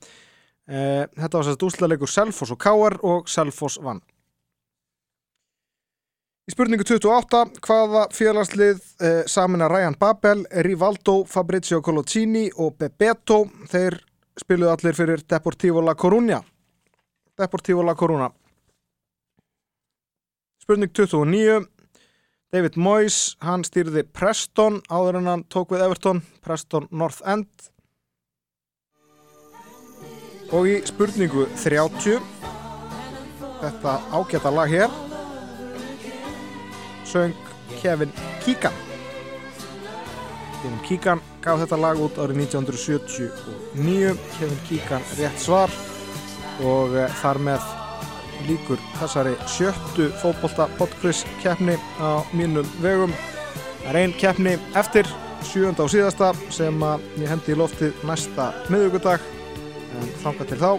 Eh, 0.72 1.02
Þetta 1.18 1.36
var 1.36 1.46
sérst 1.48 1.66
úrslagleikur 1.66 2.08
Selfoss 2.08 2.54
og 2.54 2.60
Káar 2.62 2.96
og 3.04 3.28
Selfoss 3.28 3.76
vann. 3.84 4.00
Í 6.42 6.50
spurningu 6.50 6.82
28, 6.82 7.40
hvaða 7.62 8.00
félagslið 8.10 8.78
eh, 8.98 9.20
samina 9.30 9.68
Ryan 9.70 9.94
Babel, 9.94 10.40
Rivaldo, 10.66 11.20
Fabrizio 11.30 11.78
Coloccini 11.86 12.48
og 12.58 12.74
Bebeto, 12.82 13.44
þeir 13.70 14.00
spiluðu 14.42 14.72
allir 14.72 14.96
fyrir 14.98 15.22
Deportivo 15.22 15.84
La 15.86 15.94
Coruña. 15.94 16.40
Deportivo 17.38 17.84
La 17.86 17.94
Coruña. 17.94 18.32
Spurning 20.64 20.90
29, 20.90 21.60
David 22.50 22.74
Moyes, 22.74 23.20
hann 23.46 23.62
stýrði 23.62 24.02
Preston 24.10 24.80
áður 24.90 25.20
en 25.20 25.30
hann 25.30 25.46
tók 25.46 25.76
við 25.76 25.86
Everton, 25.86 26.24
Preston 26.42 26.90
North 26.90 27.22
End. 27.22 27.70
Og 30.50 30.66
í 30.66 30.74
spurningu 30.90 31.46
30 31.62 32.18
Þetta 33.62 33.96
ágæta 34.10 34.50
lag 34.50 34.68
hér 34.74 35.01
Söng 37.12 37.34
Kevin 37.82 38.12
Keegan. 38.44 38.72
Kevin 40.62 40.80
Keegan 40.88 41.20
gaf 41.44 41.60
þetta 41.60 41.78
lag 41.80 42.00
út 42.00 42.16
árið 42.22 42.40
1979 42.46 44.16
Kevin 44.38 44.60
Keegan 44.68 45.04
rétt 45.18 45.42
svar. 45.42 45.72
Og 46.64 46.94
uh, 46.96 47.08
þar 47.20 47.40
með 47.48 47.66
líkur 48.48 48.80
þessari 48.98 49.34
sjöttu 49.50 50.08
fótbolta 50.22 50.68
podquiz 50.78 51.24
keppni 51.42 51.76
á 52.00 52.24
mínum 52.32 52.68
vegum. 52.82 53.12
Það 53.82 53.90
er 53.92 54.00
ein 54.02 54.16
keppni 54.18 54.56
eftir 54.78 55.08
sjönda 55.46 55.84
og 55.84 55.92
síðasta 55.92 56.32
sem 56.54 56.84
að 56.86 57.04
ég 57.20 57.32
hendi 57.32 57.54
í 57.54 57.58
loftið 57.58 58.06
næsta 58.08 58.52
miðugudag 58.72 59.24
en 59.98 60.14
þanga 60.22 60.48
til 60.48 60.62
þá 60.62 60.70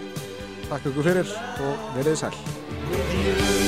takk 0.70 0.90
ykkur 0.90 1.12
fyrir 1.12 1.36
og 1.68 1.86
verið 1.98 2.24
sæl. 2.24 3.63